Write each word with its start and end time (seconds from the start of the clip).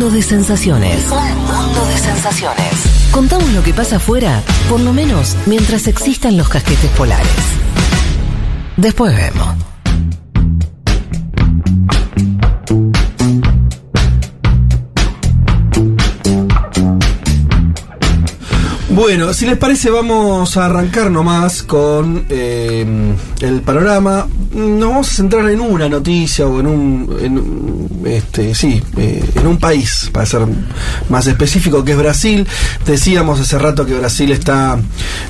mundo 0.00 0.16
de 0.16 0.22
sensaciones. 0.22 1.10
Un 1.10 1.36
mundo 1.44 1.84
de 1.84 1.98
sensaciones. 1.98 3.10
Contamos 3.10 3.52
lo 3.52 3.62
que 3.62 3.74
pasa 3.74 3.96
afuera, 3.96 4.40
por 4.70 4.80
lo 4.80 4.94
menos 4.94 5.36
mientras 5.44 5.86
existan 5.88 6.38
los 6.38 6.48
casquetes 6.48 6.90
polares. 6.92 7.28
Después 8.78 9.14
vemos. 9.14 9.46
Bueno, 18.88 19.34
si 19.34 19.44
les 19.44 19.58
parece 19.58 19.90
vamos 19.90 20.56
a 20.56 20.64
arrancar 20.64 21.10
nomás 21.10 21.62
con 21.62 22.24
eh, 22.30 23.14
el 23.42 23.60
panorama. 23.60 24.26
Nos 24.60 24.88
vamos 24.90 25.10
a 25.10 25.14
centrar 25.14 25.48
en 25.50 25.60
una 25.60 25.88
noticia 25.88 26.46
o 26.46 26.60
en 26.60 26.66
un, 26.66 27.16
en, 27.20 28.06
este, 28.06 28.54
sí, 28.54 28.82
eh, 28.96 29.24
en 29.34 29.46
un 29.46 29.58
país, 29.58 30.10
para 30.12 30.26
ser 30.26 30.42
más 31.08 31.26
específico, 31.26 31.84
que 31.84 31.92
es 31.92 31.98
Brasil. 31.98 32.46
Decíamos 32.86 33.40
hace 33.40 33.58
rato 33.58 33.86
que 33.86 33.94
Brasil 33.94 34.30
está 34.32 34.78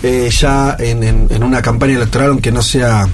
eh, 0.03 0.31
ya 0.37 0.77
en, 0.79 1.03
en- 1.05 1.43
una 1.45 1.63
campaña 1.63 1.95
electoral, 1.95 2.31
aunque 2.31 2.53
no 2.53 2.63
sea 2.63 3.09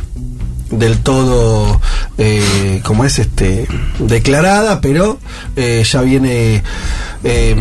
del 0.71 0.98
todo 0.98 1.80
eh, 2.19 2.80
como 2.83 3.05
es 3.05 3.21
este 3.21 3.69
declarada 4.01 4.80
pero 4.80 5.21
ya 5.55 6.02
viene 6.02 6.60
eh, 7.23 7.57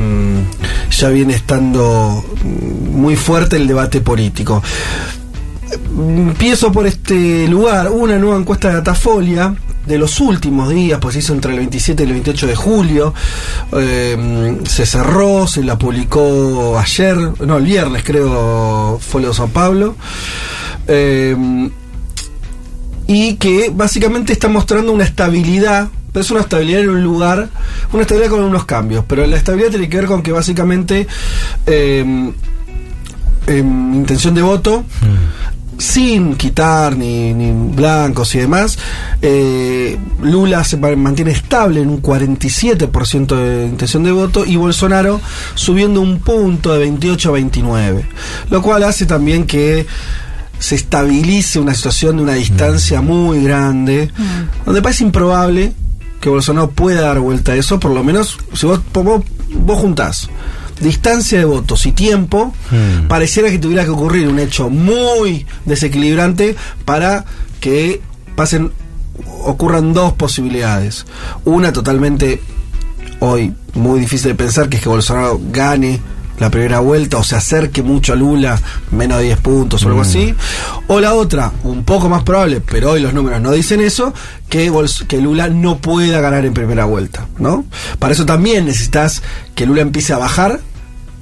ya 0.89 1.09
viene 1.09 1.35
estando 1.35 2.25
muy 2.43 3.15
fuerte 3.15 3.57
el 3.57 3.67
debate 3.67 4.01
político 4.01 4.63
empiezo 5.75 6.71
por 6.71 6.87
este 6.87 7.47
lugar 7.47 7.91
una 7.91 8.17
nueva 8.17 8.37
encuesta 8.37 8.69
de 8.69 8.75
Datafolia 8.75 9.55
de 9.85 9.97
los 9.97 10.19
últimos 10.19 10.69
días, 10.69 10.99
pues 10.99 11.13
se 11.13 11.19
hizo 11.19 11.33
entre 11.33 11.51
el 11.51 11.57
27 11.57 12.03
y 12.03 12.05
el 12.07 12.13
28 12.13 12.47
de 12.47 12.55
julio, 12.55 13.13
eh, 13.73 14.57
se 14.67 14.85
cerró, 14.85 15.47
se 15.47 15.63
la 15.63 15.77
publicó 15.77 16.77
ayer, 16.79 17.15
no, 17.45 17.57
el 17.57 17.65
viernes 17.65 18.03
creo, 18.03 18.99
lo 19.13 19.27
de 19.27 19.33
San 19.33 19.49
Pablo, 19.49 19.95
eh, 20.87 21.69
y 23.07 23.35
que 23.35 23.71
básicamente 23.73 24.33
está 24.33 24.47
mostrando 24.47 24.91
una 24.91 25.03
estabilidad, 25.03 25.89
pero 26.11 26.23
es 26.23 26.31
una 26.31 26.41
estabilidad 26.41 26.81
en 26.81 26.89
un 26.89 27.03
lugar, 27.03 27.49
una 27.93 28.01
estabilidad 28.01 28.31
con 28.31 28.43
unos 28.43 28.65
cambios, 28.65 29.05
pero 29.07 29.25
la 29.27 29.37
estabilidad 29.37 29.71
tiene 29.71 29.89
que 29.89 29.97
ver 29.97 30.07
con 30.07 30.23
que 30.23 30.31
básicamente 30.31 31.07
eh, 31.67 32.31
em, 33.47 33.93
intención 33.93 34.33
de 34.33 34.41
voto, 34.41 34.85
sin 35.77 36.35
quitar 36.35 36.95
ni, 36.95 37.33
ni 37.33 37.51
blancos 37.75 38.33
y 38.35 38.39
demás, 38.39 38.77
eh, 39.21 39.97
Lula 40.21 40.63
se 40.63 40.77
ma- 40.77 40.95
mantiene 40.95 41.31
estable 41.31 41.81
en 41.81 41.89
un 41.89 42.01
47% 42.01 43.35
de 43.35 43.65
intención 43.67 44.03
de 44.03 44.11
voto 44.11 44.45
y 44.45 44.55
Bolsonaro 44.55 45.19
subiendo 45.55 46.01
un 46.01 46.19
punto 46.19 46.73
de 46.73 46.79
28 46.79 47.29
a 47.29 47.31
29, 47.33 48.05
lo 48.49 48.61
cual 48.61 48.83
hace 48.83 49.05
también 49.05 49.45
que 49.45 49.85
se 50.59 50.75
estabilice 50.75 51.59
una 51.59 51.73
situación 51.73 52.17
de 52.17 52.23
una 52.23 52.33
distancia 52.33 53.01
muy 53.01 53.43
grande, 53.43 54.09
donde 54.65 54.81
parece 54.81 55.03
improbable 55.03 55.73
que 56.21 56.29
Bolsonaro 56.29 56.71
pueda 56.71 57.01
dar 57.01 57.19
vuelta 57.19 57.51
a 57.51 57.55
eso, 57.55 57.79
por 57.79 57.91
lo 57.91 58.03
menos 58.03 58.37
si 58.53 58.65
vos, 58.65 58.79
vos, 58.93 59.23
vos 59.51 59.79
juntás 59.79 60.29
distancia 60.79 61.37
de 61.39 61.45
votos 61.45 61.85
y 61.85 61.91
tiempo, 61.91 62.53
Mm. 62.71 63.07
pareciera 63.07 63.49
que 63.49 63.59
tuviera 63.59 63.83
que 63.83 63.91
ocurrir 63.91 64.27
un 64.27 64.39
hecho 64.39 64.69
muy 64.69 65.45
desequilibrante 65.65 66.55
para 66.85 67.25
que 67.59 68.01
pasen 68.35 68.71
ocurran 69.45 69.93
dos 69.93 70.13
posibilidades. 70.13 71.05
Una 71.45 71.71
totalmente 71.71 72.41
hoy 73.19 73.53
muy 73.73 73.99
difícil 74.01 74.29
de 74.29 74.35
pensar 74.35 74.67
que 74.69 74.77
es 74.77 74.83
que 74.83 74.89
Bolsonaro 74.89 75.39
gane 75.51 75.99
la 76.39 76.49
primera 76.49 76.79
vuelta 76.79 77.17
o 77.17 77.23
se 77.23 77.35
acerque 77.35 77.81
mucho 77.83 78.13
a 78.13 78.15
Lula, 78.15 78.59
menos 78.91 79.17
de 79.19 79.25
10 79.25 79.39
puntos 79.39 79.83
o 79.83 79.87
algo 79.87 80.01
así. 80.01 80.33
O 80.87 80.99
la 80.99 81.13
otra, 81.13 81.51
un 81.63 81.83
poco 81.83 82.09
más 82.09 82.23
probable, 82.23 82.61
pero 82.61 82.91
hoy 82.91 83.01
los 83.01 83.13
números 83.13 83.41
no 83.41 83.51
dicen 83.51 83.79
eso, 83.81 84.13
que, 84.49 84.71
Bols- 84.71 85.07
que 85.07 85.21
Lula 85.21 85.49
no 85.49 85.77
pueda 85.77 86.19
ganar 86.21 86.45
en 86.45 86.53
primera 86.53 86.85
vuelta, 86.85 87.27
¿no? 87.39 87.65
Para 87.99 88.13
eso 88.13 88.25
también 88.25 88.65
necesitas 88.65 89.21
que 89.55 89.65
Lula 89.65 89.81
empiece 89.81 90.13
a 90.13 90.17
bajar 90.17 90.59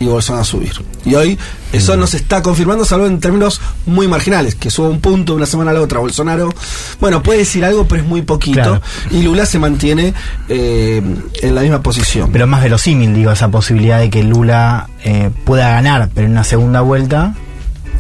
y 0.04 0.08
Bolsonaro 0.08 0.44
a 0.44 0.46
subir. 0.46 0.74
Y 1.06 1.16
hoy 1.16 1.38
eso 1.72 1.98
no 1.98 2.08
se 2.08 2.18
está 2.18 2.42
confirmando, 2.42 2.86
salvo 2.86 3.08
en 3.08 3.20
términos 3.20 3.60
muy 3.86 4.08
marginales, 4.08 4.56
que 4.56 4.70
suba 4.70 4.90
un 4.90 5.00
punto 5.00 5.34
de 5.34 5.38
una 5.38 5.46
semana 5.46 5.72
a 5.72 5.74
la 5.74 5.82
otra. 5.82 6.00
Bolsonaro, 6.00 6.54
bueno, 7.00 7.24
puede 7.24 7.40
decir 7.40 7.66
algo, 7.66 7.88
pero 7.88 8.02
es 8.02 8.08
muy 8.08 8.22
poquito. 8.22 8.62
Claro. 8.62 8.82
Y 9.12 9.24
Lula 9.24 9.46
se 9.46 9.60
mantiene 9.60 10.14
eh, 10.50 11.02
en 11.42 11.56
la 11.56 11.62
misma 11.62 11.82
posición. 11.82 12.32
Pero 12.32 12.48
más 12.48 12.62
verosímil, 12.62 13.14
digo, 13.14 13.32
esa 13.32 13.50
posibilidad 13.50 14.00
de 14.00 14.10
que 14.10 14.24
Lula 14.24 14.90
eh, 15.04 15.32
pueda 15.46 15.72
ganar, 15.72 16.10
pero 16.14 16.28
en 16.28 16.34
una 16.34 16.44
segunda 16.44 16.82
vuelta, 16.82 17.34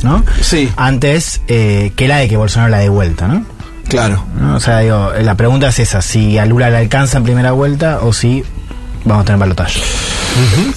¿no? 0.03 0.23
Sí. 0.41 0.69
Antes 0.75 1.41
eh, 1.47 1.93
que 1.95 2.07
la 2.07 2.17
de 2.17 2.29
que 2.29 2.37
Bolsonaro 2.37 2.69
la 2.69 2.79
dé 2.79 2.89
vuelta, 2.89 3.27
¿no? 3.27 3.45
Claro. 3.87 4.23
¿No? 4.39 4.55
O 4.55 4.59
sea, 4.59 4.79
digo, 4.79 5.11
la 5.21 5.35
pregunta 5.35 5.67
es 5.67 5.79
esa, 5.79 6.01
si 6.01 6.37
a 6.37 6.45
Lula 6.45 6.69
le 6.69 6.77
alcanza 6.77 7.17
en 7.17 7.23
primera 7.23 7.51
vuelta 7.51 7.99
o 8.01 8.13
si 8.13 8.43
vamos 9.05 9.23
a 9.23 9.25
tener 9.25 9.39
balotaje. 9.39 9.81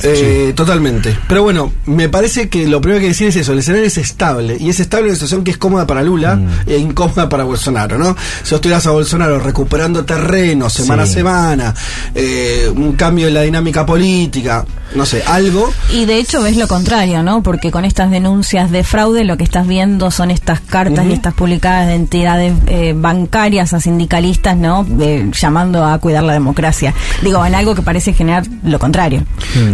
Eh, 0.02 0.52
Totalmente. 0.54 1.16
Pero 1.28 1.42
bueno, 1.42 1.72
me 1.86 2.08
parece 2.08 2.48
que 2.48 2.66
lo 2.66 2.80
primero 2.80 3.00
que 3.00 3.06
hay 3.06 3.12
que 3.12 3.14
decir 3.14 3.28
es 3.28 3.36
eso, 3.36 3.52
el 3.52 3.60
escenario 3.60 3.86
es 3.86 3.98
estable. 3.98 4.56
Y 4.58 4.68
es 4.68 4.80
estable 4.80 5.04
en 5.04 5.10
una 5.10 5.16
situación 5.16 5.44
que 5.44 5.50
es 5.50 5.58
cómoda 5.58 5.86
para 5.86 6.02
Lula 6.02 6.38
e 6.66 6.76
incómoda 6.78 7.28
para 7.28 7.44
Bolsonaro, 7.44 7.98
¿no? 7.98 8.16
Si 8.42 8.54
vos 8.54 8.60
tuvieras 8.60 8.86
a 8.86 8.90
Bolsonaro 8.90 9.38
recuperando 9.38 10.04
terreno 10.04 10.68
semana 10.70 11.04
a 11.04 11.06
semana, 11.06 11.74
eh, 12.14 12.70
un 12.74 12.92
cambio 12.92 13.28
en 13.28 13.34
la 13.34 13.42
dinámica 13.42 13.84
política, 13.84 14.64
no 14.94 15.06
sé, 15.06 15.22
algo. 15.26 15.72
Y 15.92 16.04
de 16.04 16.18
hecho 16.18 16.42
ves 16.42 16.56
lo 16.56 16.68
contrario, 16.68 17.22
¿no? 17.22 17.42
Porque 17.42 17.70
con 17.70 17.84
estas 17.84 18.10
denuncias 18.10 18.70
de 18.70 18.84
fraude 18.84 19.24
lo 19.24 19.36
que 19.36 19.44
estás 19.44 19.66
viendo 19.66 20.10
son 20.10 20.30
estas 20.30 20.60
cartas 20.60 21.06
y 21.06 21.12
estas 21.12 21.34
publicadas 21.34 21.88
de 21.88 21.94
entidades 21.94 22.54
eh, 22.66 22.94
bancarias 22.96 23.72
a 23.72 23.80
sindicalistas, 23.80 24.56
¿no? 24.56 24.86
Eh, 25.00 25.30
llamando 25.32 25.84
a 25.84 25.98
cuidar 25.98 26.24
la 26.24 26.32
democracia. 26.32 26.94
Digo, 27.22 27.44
en 27.44 27.54
algo 27.54 27.74
que 27.74 27.82
parece 27.82 28.12
generar 28.12 28.44
lo 28.62 28.78
contrario. 28.78 29.24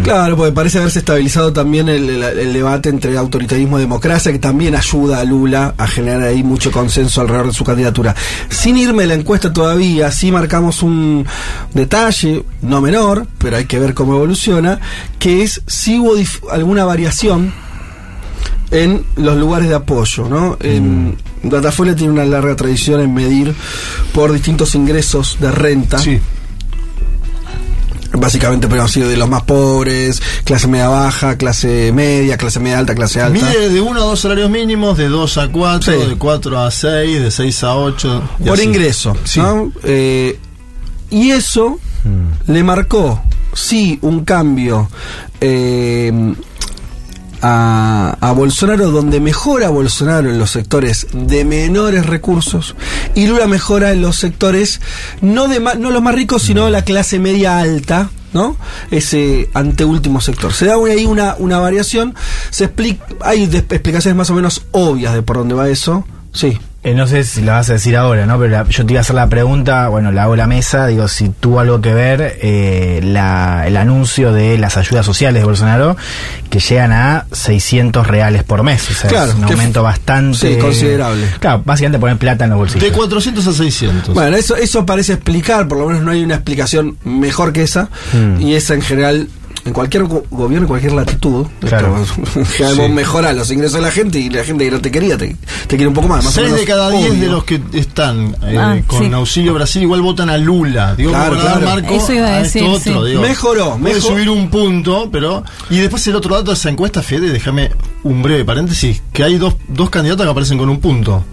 Claro, 0.03 0.37
porque 0.37 0.51
parece 0.51 0.77
haberse 0.79 0.99
estabilizado 0.99 1.51
también 1.51 1.89
el, 1.89 2.09
el- 2.09 2.23
el 2.39 2.53
debate 2.53 2.89
entre 2.89 3.17
autoritarismo 3.17 3.77
y 3.77 3.81
democracia, 3.81 4.31
que 4.31 4.39
también 4.39 4.75
ayuda 4.75 5.19
a 5.19 5.23
Lula 5.25 5.73
a 5.77 5.87
generar 5.87 6.21
ahí 6.23 6.43
mucho 6.43 6.71
consenso 6.71 7.21
alrededor 7.21 7.47
de 7.47 7.53
su 7.53 7.63
candidatura. 7.63 8.15
Sin 8.49 8.77
irme 8.77 9.03
a 9.03 9.07
la 9.07 9.13
encuesta 9.15 9.51
todavía, 9.51 10.11
sí 10.11 10.31
marcamos 10.31 10.83
un 10.83 11.25
detalle, 11.73 12.43
no 12.61 12.81
menor, 12.81 13.27
pero 13.37 13.57
hay 13.57 13.65
que 13.65 13.79
ver 13.79 13.93
cómo 13.93 14.15
evoluciona, 14.15 14.79
que 15.19 15.43
es 15.43 15.61
si 15.67 15.99
hubo 15.99 16.13
alguna 16.51 16.85
variación 16.85 17.53
en 18.71 19.05
los 19.17 19.37
lugares 19.37 19.69
de 19.69 19.75
apoyo, 19.75 20.27
¿no? 20.29 20.57
En, 20.59 21.17
Datafolia 21.43 21.93
tiene 21.93 22.13
una 22.13 22.23
larga 22.23 22.55
tradición 22.55 23.01
en 23.01 23.13
medir 23.13 23.53
por 24.13 24.31
distintos 24.31 24.75
ingresos 24.75 25.35
de 25.41 25.51
renta. 25.51 25.99
Sí. 25.99 26.17
Básicamente 28.17 28.67
podemos 28.67 28.93
decir 28.93 29.07
de 29.07 29.17
los 29.17 29.27
más 29.29 29.43
pobres, 29.43 30.21
clase 30.43 30.67
media 30.67 30.87
baja, 30.89 31.37
clase 31.37 31.91
media, 31.93 32.37
clase 32.37 32.59
media 32.59 32.79
alta, 32.79 32.93
clase 32.95 33.21
alta. 33.21 33.33
Mide 33.45 33.69
de 33.69 33.81
1 33.81 33.99
a 34.01 34.03
2 34.05 34.19
salarios 34.19 34.49
mínimos, 34.49 34.97
de 34.97 35.07
2 35.09 35.37
a 35.39 35.47
4, 35.51 35.93
Sí. 35.93 36.09
de 36.09 36.15
4 36.15 36.59
a 36.59 36.71
6, 36.71 37.21
de 37.21 37.31
6 37.31 37.63
a 37.63 37.75
8. 37.75 38.23
y 38.39 38.43
por 38.43 38.53
así. 38.59 38.63
ingreso. 38.67 39.15
Sí. 39.23 39.39
¿no? 39.39 39.71
Eh, 39.83 40.39
y 41.09 41.31
eso 41.31 41.79
le 42.47 42.63
marcó, 42.63 43.21
sí, 43.53 43.97
un 44.01 44.23
cambio 44.25 44.89
eh, 45.41 46.11
a, 47.43 48.17
a 48.19 48.31
Bolsonaro, 48.31 48.89
donde 48.89 49.19
mejora 49.19 49.69
Bolsonaro 49.69 50.29
en 50.29 50.39
los 50.39 50.51
sectores 50.51 51.07
de 51.13 51.45
menores 51.45 52.05
recursos 52.05 52.75
y 53.13 53.27
Lula 53.27 53.47
mejora 53.47 53.91
en 53.91 54.01
los 54.01 54.15
sectores 54.15 54.81
no 55.21 55.47
de 55.47 55.59
no 55.59 55.91
los 55.91 56.01
más 56.01 56.15
ricos, 56.15 56.41
sino 56.43 56.69
la 56.69 56.83
clase 56.83 57.19
media 57.19 57.59
alta. 57.59 58.09
¿No? 58.33 58.57
Ese 58.89 59.51
anteúltimo 59.53 60.19
sector. 60.19 60.53
Se 60.53 60.65
da 60.65 60.73
ahí 60.73 61.05
una, 61.05 61.35
una 61.37 61.59
variación. 61.59 62.15
Se 62.49 62.63
explica, 62.63 63.05
hay 63.21 63.43
explicaciones 63.43 64.17
más 64.17 64.31
o 64.31 64.33
menos 64.33 64.63
obvias 64.71 65.13
de 65.13 65.21
por 65.21 65.37
dónde 65.37 65.53
va 65.53 65.69
eso. 65.69 66.03
Sí. 66.31 66.57
Eh, 66.85 66.93
no 66.93 67.07
sé 67.07 67.23
si 67.23 67.41
lo 67.41 67.53
vas 67.53 67.69
a 67.69 67.73
decir 67.73 67.95
ahora, 67.95 68.25
¿no? 68.25 68.37
Pero 68.37 68.49
la- 68.51 68.67
yo 68.67 68.85
te 68.85 68.91
iba 68.91 68.99
a 68.99 69.03
hacer 69.03 69.15
la 69.15 69.27
pregunta, 69.27 69.87
bueno, 69.87 70.11
la 70.11 70.23
hago 70.23 70.33
a 70.33 70.37
la 70.37 70.47
mesa, 70.47 70.85
digo, 70.87 71.07
si 71.07 71.29
tuvo 71.29 71.61
algo 71.61 71.79
que 71.79 71.93
ver 71.93 72.39
eh, 72.41 72.99
la- 73.01 73.63
el 73.65 73.77
anuncio 73.77 74.33
de 74.33 74.57
las 74.57 74.75
ayudas 74.75 75.05
sociales 75.05 75.41
de 75.41 75.45
Bolsonaro, 75.45 75.95
que 76.49 76.59
llegan 76.59 76.91
a 76.91 77.25
600 77.31 78.05
reales 78.05 78.43
por 78.43 78.63
mes, 78.63 78.89
o 78.91 78.93
sea, 78.93 79.09
Claro, 79.09 79.31
es 79.31 79.37
un 79.37 79.45
aumento 79.45 79.81
bastante... 79.81 80.37
sí, 80.55 80.57
considerable. 80.59 81.25
Claro, 81.39 81.61
básicamente 81.63 81.99
poner 81.99 82.17
plata 82.17 82.43
en 82.43 82.49
los 82.49 82.59
bolsillos. 82.59 82.83
De 82.83 82.91
400 82.91 83.47
a 83.47 83.53
600. 83.53 84.13
Bueno, 84.13 84.35
eso, 84.35 84.57
eso 84.57 84.85
parece 84.85 85.13
explicar, 85.13 85.69
por 85.69 85.77
lo 85.77 85.87
menos 85.87 86.03
no 86.03 86.11
hay 86.11 86.21
una 86.21 86.35
explicación 86.35 86.97
mejor 87.05 87.53
que 87.53 87.63
esa, 87.63 87.89
Mm. 88.11 88.41
y 88.41 88.55
esa 88.55 88.73
en 88.73 88.81
general 88.81 89.29
en 89.65 89.71
cualquier 89.73 90.03
go- 90.03 90.23
gobierno, 90.29 90.65
en 90.65 90.67
cualquier 90.69 90.91
latitud, 90.93 91.45
Claro. 91.61 91.95
esto, 92.35 92.89
mejorás 92.89 93.35
los 93.35 93.49
ingresos 93.51 93.75
de 93.75 93.81
la 93.81 93.91
gente 93.91 94.19
y 94.19 94.29
la 94.29 94.43
gente 94.43 94.65
que 94.65 94.71
no 94.71 94.81
te 94.81 94.91
quería 94.91 95.17
te, 95.17 95.35
te 95.67 95.75
quiere 95.77 95.87
un 95.87 95.93
poco 95.93 96.07
más. 96.09 96.23
más 96.25 96.37
o 96.37 96.41
6 96.41 96.53
de 96.53 96.65
cada 96.65 96.89
10 96.89 97.03
de 97.03 97.09
obvio. 97.17 97.31
los 97.31 97.43
que 97.45 97.61
están 97.73 98.35
eh, 98.43 98.57
Ah, 98.59 98.77
con 98.85 99.05
sí. 99.07 99.13
auxilio 99.13 99.53
Brasil 99.53 99.81
igual 99.83 100.01
votan 100.01 100.29
a 100.29 100.37
Lula. 100.37 100.95
Digo, 100.95 101.11
Claro, 101.11 101.35
para 101.37 101.43
dar 101.49 101.59
claro. 101.61 101.81
marco 101.81 101.93
Eso 101.95 102.13
iba 102.13 102.27
a 102.27 102.41
esto 102.41 102.59
decir, 102.59 102.63
otro, 102.93 103.03
sí. 103.05 103.09
digo. 103.11 103.21
Mejoró, 103.21 103.77
Puede 103.77 103.95
mejor- 103.95 104.11
subir 104.11 104.29
un 104.29 104.49
punto, 104.49 105.09
pero. 105.11 105.43
Y 105.69 105.77
después 105.77 106.05
el 106.07 106.15
otro 106.15 106.35
dato 106.35 106.51
de 106.51 106.55
esa 106.57 106.69
encuesta, 106.69 107.01
Fede, 107.01 107.29
déjame 107.31 107.71
un 108.03 108.21
breve 108.21 108.43
paréntesis: 108.45 109.01
que 109.13 109.23
hay 109.23 109.37
dos, 109.37 109.55
dos 109.69 109.89
candidatos 109.89 110.25
que 110.25 110.31
aparecen 110.31 110.57
con 110.57 110.69
un 110.69 110.79
punto: 110.81 111.23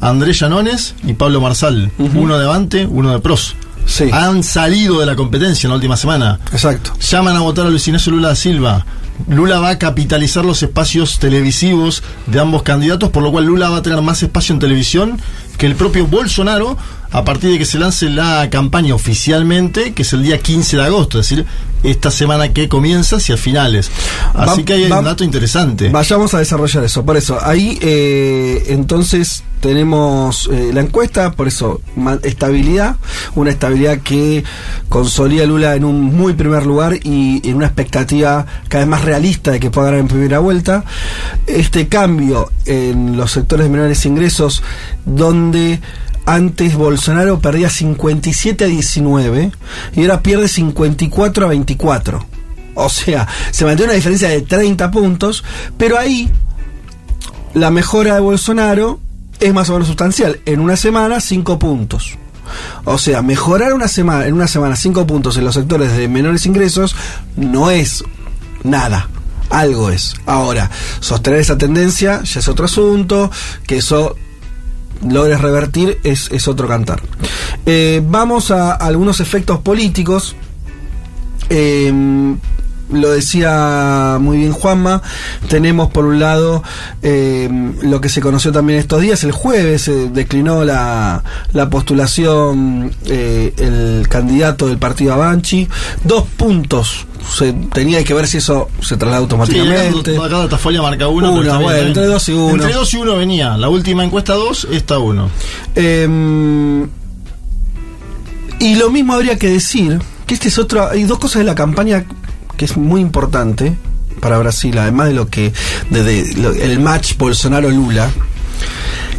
Andrés 0.00 0.38
Llanones 0.40 0.94
y 1.04 1.14
Pablo 1.14 1.40
Marsal. 1.40 1.90
Uno 1.98 2.38
de 2.38 2.44
Avante, 2.44 2.86
uno 2.86 3.12
de 3.12 3.18
Pros. 3.18 3.56
Sí. 3.86 4.10
Han 4.12 4.42
salido 4.42 5.00
de 5.00 5.06
la 5.06 5.16
competencia 5.16 5.66
en 5.66 5.70
la 5.70 5.76
última 5.76 5.96
semana. 5.96 6.38
Exacto. 6.52 6.92
Llaman 6.98 7.36
a 7.36 7.40
votar 7.40 7.66
a 7.66 7.70
Luis 7.70 7.86
Ignacio 7.86 8.12
Lula 8.12 8.28
da 8.28 8.36
Silva. 8.36 8.86
Lula 9.28 9.60
va 9.60 9.70
a 9.70 9.78
capitalizar 9.78 10.44
los 10.44 10.62
espacios 10.62 11.18
televisivos 11.18 12.02
de 12.26 12.40
ambos 12.40 12.62
candidatos, 12.62 13.10
por 13.10 13.22
lo 13.22 13.30
cual 13.30 13.44
Lula 13.44 13.70
va 13.70 13.78
a 13.78 13.82
tener 13.82 14.00
más 14.02 14.22
espacio 14.22 14.54
en 14.54 14.58
televisión 14.58 15.20
que 15.58 15.66
el 15.66 15.74
propio 15.76 16.06
Bolsonaro 16.06 16.76
a 17.14 17.24
partir 17.24 17.50
de 17.50 17.58
que 17.58 17.66
se 17.66 17.78
lance 17.78 18.08
la 18.08 18.48
campaña 18.50 18.94
oficialmente, 18.94 19.92
que 19.92 20.00
es 20.00 20.12
el 20.14 20.22
día 20.22 20.38
15 20.38 20.78
de 20.78 20.82
agosto, 20.84 21.20
es 21.20 21.28
decir, 21.28 21.44
esta 21.82 22.10
semana 22.10 22.54
que 22.54 22.68
comienza 22.70 23.16
hacia 23.16 23.36
finales. 23.36 23.90
Así 24.32 24.60
Va- 24.60 24.64
que 24.64 24.72
hay 24.72 24.88
va- 24.88 25.00
un 25.00 25.04
dato 25.04 25.22
interesante. 25.22 25.90
Vayamos 25.90 26.32
a 26.32 26.38
desarrollar 26.38 26.84
eso. 26.84 27.04
Por 27.04 27.18
eso, 27.18 27.38
ahí 27.44 27.78
eh, 27.82 28.64
entonces 28.68 29.44
tenemos 29.60 30.48
eh, 30.50 30.70
la 30.72 30.80
encuesta, 30.80 31.32
por 31.32 31.48
eso, 31.48 31.82
estabilidad, 32.22 32.96
una 33.34 33.50
estabilidad 33.50 33.98
que 33.98 34.42
consolida 34.88 35.42
a 35.44 35.46
Lula 35.46 35.74
en 35.76 35.84
un 35.84 36.02
muy 36.16 36.32
primer 36.32 36.64
lugar 36.64 36.94
y 37.04 37.46
en 37.48 37.56
una 37.56 37.66
expectativa 37.66 38.46
cada 38.68 38.84
vez 38.84 38.90
más 38.90 39.04
realista 39.04 39.50
de 39.52 39.60
que 39.60 39.70
pueda 39.70 39.88
ganar 39.88 40.00
en 40.00 40.08
primera 40.08 40.38
vuelta. 40.38 40.84
Este 41.46 41.88
cambio 41.88 42.50
en 42.64 43.16
los 43.18 43.32
sectores 43.32 43.66
de 43.66 43.70
menores 43.70 44.04
ingresos, 44.06 44.62
donde 45.04 45.41
antes 46.24 46.74
Bolsonaro 46.74 47.40
perdía 47.40 47.68
57 47.68 48.64
a 48.64 48.68
19 48.68 49.52
y 49.94 50.00
ahora 50.02 50.22
pierde 50.22 50.48
54 50.48 51.46
a 51.46 51.48
24. 51.48 52.26
O 52.74 52.88
sea, 52.88 53.28
se 53.50 53.64
mantiene 53.64 53.90
una 53.90 53.96
diferencia 53.96 54.28
de 54.28 54.42
30 54.42 54.90
puntos, 54.90 55.44
pero 55.76 55.98
ahí 55.98 56.30
la 57.54 57.70
mejora 57.70 58.14
de 58.14 58.20
Bolsonaro 58.20 59.00
es 59.40 59.52
más 59.52 59.68
o 59.68 59.74
menos 59.74 59.88
sustancial. 59.88 60.40
En 60.46 60.60
una 60.60 60.76
semana, 60.76 61.20
5 61.20 61.58
puntos. 61.58 62.16
O 62.84 62.98
sea, 62.98 63.22
mejorar 63.22 63.74
una 63.74 63.88
semana, 63.88 64.26
en 64.26 64.34
una 64.34 64.46
semana 64.46 64.76
5 64.76 65.06
puntos 65.06 65.36
en 65.36 65.44
los 65.44 65.54
sectores 65.54 65.96
de 65.96 66.08
menores 66.08 66.46
ingresos 66.46 66.94
no 67.36 67.70
es 67.70 68.04
nada. 68.62 69.08
Algo 69.50 69.90
es. 69.90 70.14
Ahora, 70.24 70.70
sostener 71.00 71.40
esa 71.40 71.58
tendencia 71.58 72.22
ya 72.22 72.40
es 72.40 72.48
otro 72.48 72.64
asunto, 72.64 73.30
que 73.66 73.78
eso 73.78 74.16
logres 75.08 75.40
revertir 75.40 75.98
es, 76.04 76.30
es 76.30 76.48
otro 76.48 76.68
cantar. 76.68 77.02
Eh, 77.66 78.02
vamos 78.04 78.50
a 78.50 78.72
algunos 78.72 79.20
efectos 79.20 79.60
políticos. 79.60 80.36
Eh, 81.50 81.92
lo 82.92 83.10
decía 83.10 84.18
muy 84.20 84.38
bien 84.38 84.52
Juanma, 84.52 85.02
tenemos 85.48 85.90
por 85.90 86.04
un 86.04 86.20
lado 86.20 86.62
eh, 87.02 87.48
lo 87.82 88.00
que 88.00 88.08
se 88.08 88.20
conoció 88.20 88.52
también 88.52 88.78
estos 88.78 89.00
días, 89.00 89.24
el 89.24 89.32
jueves 89.32 89.82
se 89.82 90.08
declinó 90.10 90.64
la, 90.64 91.22
la 91.52 91.70
postulación 91.70 92.92
eh, 93.06 93.52
el 93.56 94.08
candidato 94.08 94.66
del 94.68 94.78
partido 94.78 95.14
Avanchi, 95.14 95.68
dos 96.04 96.24
puntos, 96.36 97.06
se, 97.36 97.52
tenía 97.52 98.02
que 98.04 98.14
ver 98.14 98.26
si 98.26 98.38
eso 98.38 98.68
se 98.80 98.96
traslada 98.96 99.12
Sí, 99.18 99.22
automáticamente. 99.24 100.16
acá, 100.16 100.26
acá 100.26 100.38
Datafolia 100.38 100.82
marca 100.82 101.08
uno. 101.08 101.40
Bien, 101.40 101.58
bueno, 101.60 101.86
entre 101.86 102.06
dos 102.06 102.28
y 102.28 102.32
uno. 102.32 102.50
Entre 102.50 102.72
dos 102.72 102.92
y 102.94 102.96
uno 102.96 103.16
venía. 103.16 103.56
La 103.56 103.68
última 103.68 104.04
encuesta 104.04 104.34
dos, 104.34 104.66
esta 104.70 104.98
uno. 104.98 105.30
Eh, 105.74 106.86
y 108.58 108.74
lo 108.76 108.90
mismo 108.90 109.14
habría 109.14 109.38
que 109.38 109.48
decir 109.48 110.00
que 110.26 110.34
este 110.34 110.48
es 110.48 110.58
otro. 110.58 110.88
Hay 110.88 111.04
dos 111.04 111.18
cosas 111.18 111.40
de 111.40 111.44
la 111.44 111.54
campaña 111.54 112.04
que 112.62 112.66
es 112.66 112.76
muy 112.76 113.00
importante 113.00 113.74
para 114.20 114.38
Brasil, 114.38 114.78
además 114.78 115.08
de 115.08 115.14
lo 115.14 115.26
que. 115.26 115.52
de, 115.90 116.20
el 116.62 116.78
match 116.78 117.16
Bolsonaro-Lula, 117.18 118.08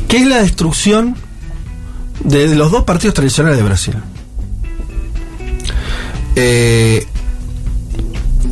que 0.08 0.16
es 0.16 0.28
la 0.28 0.42
destrucción 0.42 1.18
de 2.22 2.56
los 2.56 2.72
dos 2.72 2.86
partidos 2.86 3.16
tradicionales 3.16 3.58
de 3.58 3.64
Brasil. 3.66 3.96
Eh, 6.38 7.06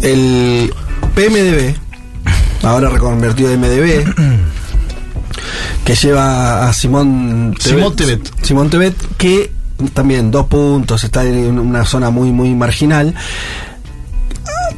el 0.01 0.73
PMDB, 1.15 1.73
ahora 2.63 2.89
reconvertido 2.89 3.49
en 3.49 3.61
MDB, 3.61 4.13
que 5.85 5.95
lleva 5.95 6.67
a 6.67 6.73
Simón 6.73 7.55
Simón 7.61 7.95
Tebet. 7.95 8.29
Simón 8.41 8.69
Tebet, 8.69 8.95
que 9.15 9.51
también 9.93 10.31
dos 10.31 10.47
puntos, 10.47 11.01
está 11.05 11.23
en 11.23 11.57
una 11.59 11.85
zona 11.85 12.09
muy, 12.09 12.33
muy 12.33 12.53
marginal. 12.55 13.15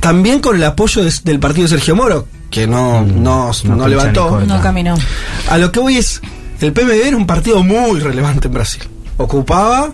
También 0.03 0.39
con 0.39 0.55
el 0.55 0.63
apoyo 0.63 1.03
de- 1.03 1.11
del 1.23 1.39
partido 1.39 1.63
de 1.63 1.69
Sergio 1.69 1.95
Moro, 1.95 2.27
que 2.51 2.67
no, 2.67 3.01
no, 3.03 3.51
no 3.63 3.87
levantó. 3.87 4.39
No 4.41 4.61
caminó. 4.61 4.95
A 5.49 5.57
lo 5.57 5.71
que 5.71 5.79
voy 5.79 5.97
es, 5.97 6.21
el 6.61 6.73
PMDB 6.73 7.07
era 7.07 7.17
un 7.17 7.25
partido 7.25 7.63
muy 7.63 7.99
relevante 7.99 8.47
en 8.49 8.53
Brasil. 8.53 8.83
Ocupaba, 9.17 9.91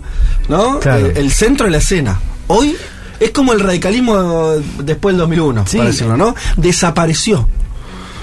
¿no? 0.48 0.80
Claro. 0.80 1.06
Eh, 1.06 1.12
el 1.16 1.30
centro 1.30 1.66
de 1.66 1.72
la 1.72 1.78
escena. 1.78 2.18
Hoy 2.48 2.76
es 3.20 3.30
como 3.30 3.52
el 3.52 3.60
radicalismo 3.60 4.54
después 4.80 5.14
del 5.14 5.20
2001, 5.20 5.64
Sí. 5.66 5.76
para 5.78 5.90
decirlo, 5.90 6.16
¿no? 6.16 6.34
Desapareció. 6.56 7.48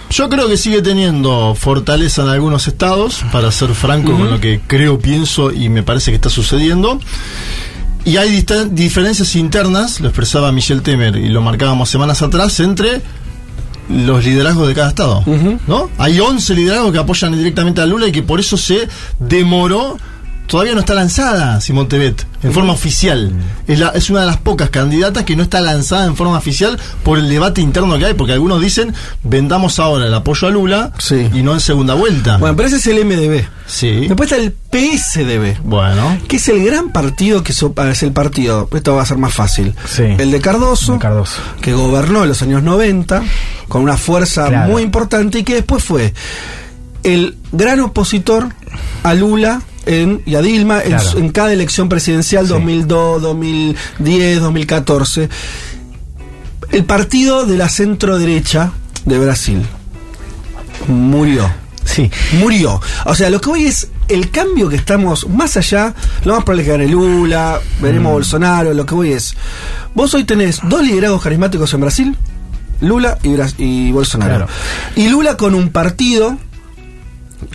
Yo 0.10 0.30
creo 0.30 0.48
que 0.48 0.56
sigue 0.57 0.81
teniendo 0.81 1.54
fortaleza 1.54 2.22
en 2.24 2.30
algunos 2.30 2.68
estados, 2.68 3.24
para 3.31 3.51
ser 3.51 3.74
franco 3.74 4.13
con 4.13 4.30
lo 4.31 4.39
que 4.39 4.62
creo, 4.66 5.00
pienso 5.00 5.51
y 5.51 5.68
me 5.69 5.84
parece 5.84 6.12
que 6.12 6.16
está 6.16 6.30
sucediendo. 6.30 7.00
Y 8.07 8.15
hay 8.15 8.45
diferencias 8.71 9.36
internas, 9.36 10.00
lo 10.00 10.07
expresaba 10.07 10.54
Michel 10.54 10.81
Temer 10.81 11.18
y 11.18 11.27
lo 11.27 11.42
marcábamos 11.42 11.89
semanas 11.89 12.21
atrás, 12.21 12.57
entre 12.62 13.01
los 13.89 14.24
liderazgos 14.24 14.65
de 14.69 14.74
cada 14.74 14.88
estado. 14.88 15.24
¿no? 15.68 15.89
Hay 15.98 16.18
11 16.18 16.56
liderazgos 16.56 16.94
que 16.94 17.00
apoyan 17.00 17.38
directamente 17.38 17.81
a 17.81 17.86
Lula 17.86 18.07
y 18.07 18.13
que 18.13 18.24
por 18.24 18.39
eso 18.39 18.56
se 18.56 18.88
demoró. 19.19 19.98
Todavía 20.47 20.73
no 20.73 20.79
está 20.79 20.94
lanzada 20.94 21.59
Simón 21.61 21.88
Tebet 21.89 22.25
en 22.41 22.53
forma 22.53 22.71
oficial. 22.73 23.31
Es, 23.67 23.79
la- 23.79 23.89
es 23.89 24.09
una 24.09 24.21
de 24.21 24.27
las 24.27 24.38
pocas 24.38 24.69
candidatas 24.69 25.23
que 25.25 25.35
no 25.35 25.44
está 25.44 25.59
lanzada 25.59 26.05
en 26.05 26.15
forma 26.15 26.38
oficial 26.38 26.79
por 27.03 27.17
el 27.19 27.27
debate 27.29 27.59
interno 27.61 27.97
que 27.97 28.05
hay, 28.05 28.13
porque 28.13 28.31
algunos 28.33 28.61
dicen 28.61 28.94
vendamos 29.23 29.77
ahora 29.79 30.05
el 30.05 30.13
apoyo 30.13 30.47
a 30.47 30.51
Lula 30.51 30.91
Sí. 30.99 31.27
y 31.33 31.44
no 31.44 31.53
en 31.53 31.59
segunda 31.59 31.95
vuelta. 31.95 32.38
Bueno, 32.38 32.55
pero 32.55 32.67
ese 32.69 32.77
es 32.77 32.88
el 32.88 33.03
MDB. 33.05 33.44
sí. 33.65 34.07
Después 34.07 34.31
está 34.31 34.41
el 34.41 34.53
PSDB. 34.71 35.57
Bueno. 35.63 36.17
que 36.27 36.38
es 36.38 36.47
el 36.47 36.63
gran 36.63 36.91
partido 36.91 37.43
que 37.43 37.51
so- 37.53 37.73
es 37.89 38.03
el 38.03 38.13
partido, 38.13 38.69
esto 38.73 38.95
va 38.95 39.01
a 39.01 39.05
ser 39.05 39.17
más 39.17 39.33
fácil, 39.33 39.73
Sí. 39.85 40.03
el 40.17 40.31
de 40.31 40.39
Cardoso, 40.39 40.93
De 40.93 41.00
Cardoso. 41.00 41.41
que 41.61 41.73
gobernó 41.73 42.23
en 42.23 42.29
los 42.29 42.41
años 42.41 42.63
90 42.63 43.22
con 43.67 43.81
una 43.81 43.98
fuerza 43.98 44.48
Claro. 44.48 44.72
muy 44.72 44.81
importante 44.81 45.39
y 45.39 45.43
que 45.43 45.55
después 45.55 45.83
fue 45.83 46.13
el 47.03 47.38
gran 47.51 47.79
opositor 47.81 48.48
a 49.03 49.13
Lula 49.13 49.62
en, 49.88 50.22
y 50.25 50.36
a 50.36 50.41
Dilma 50.41 50.82
en, 50.82 50.89
Claro. 50.89 51.10
su- 51.12 51.17
en 51.17 51.29
cada 51.29 51.53
elección 51.53 51.89
presidencial 51.89 52.46
Sí. 52.46 52.53
2002, 52.53 53.22
2010, 53.22 54.39
2014. 54.41 55.29
El 56.72 56.84
partido 56.86 57.46
de 57.46 57.58
la 57.58 57.70
centro 57.70 58.17
derecha 58.20 58.72
de 59.06 59.17
Brasil 59.20 59.62
murió 60.88 61.50
Sí. 61.86 62.12
murió. 62.39 62.82
O 63.06 63.15
sea, 63.15 63.29
lo 63.29 63.39
que 63.39 63.50
hoy 63.50 63.65
es 63.65 63.88
el 64.10 64.29
cambio 64.29 64.67
que 64.67 64.75
estamos 64.75 65.27
más 65.29 65.56
allá, 65.56 65.94
lo 66.25 66.36
más 66.36 66.44
probable 66.44 66.63
es 66.63 66.65
que 66.67 66.72
gane 66.74 66.88
Lula, 66.89 67.60
veremos 67.82 68.12
Bolsonaro, 68.12 68.74
lo 68.74 68.86
que 68.86 68.94
voy 68.94 69.13
es, 69.13 69.36
vos 69.96 70.13
hoy 70.13 70.25
tenés 70.25 70.60
dos 70.63 70.82
liderazgos 70.84 71.22
carismáticos 71.24 71.74
en 71.74 71.79
Brasil, 71.82 72.17
Lula 72.82 73.17
y, 73.24 73.29
Bras- 73.29 73.56
y 73.58 73.91
Bolsonaro. 73.94 74.46
Claro. 74.48 74.51
Y 74.98 75.08
Lula 75.08 75.38
con 75.38 75.56
un 75.56 75.70
partido 75.70 76.38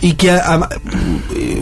y 0.01 0.13
que 0.13 0.31
a- 0.31 0.53
a- 0.55 0.69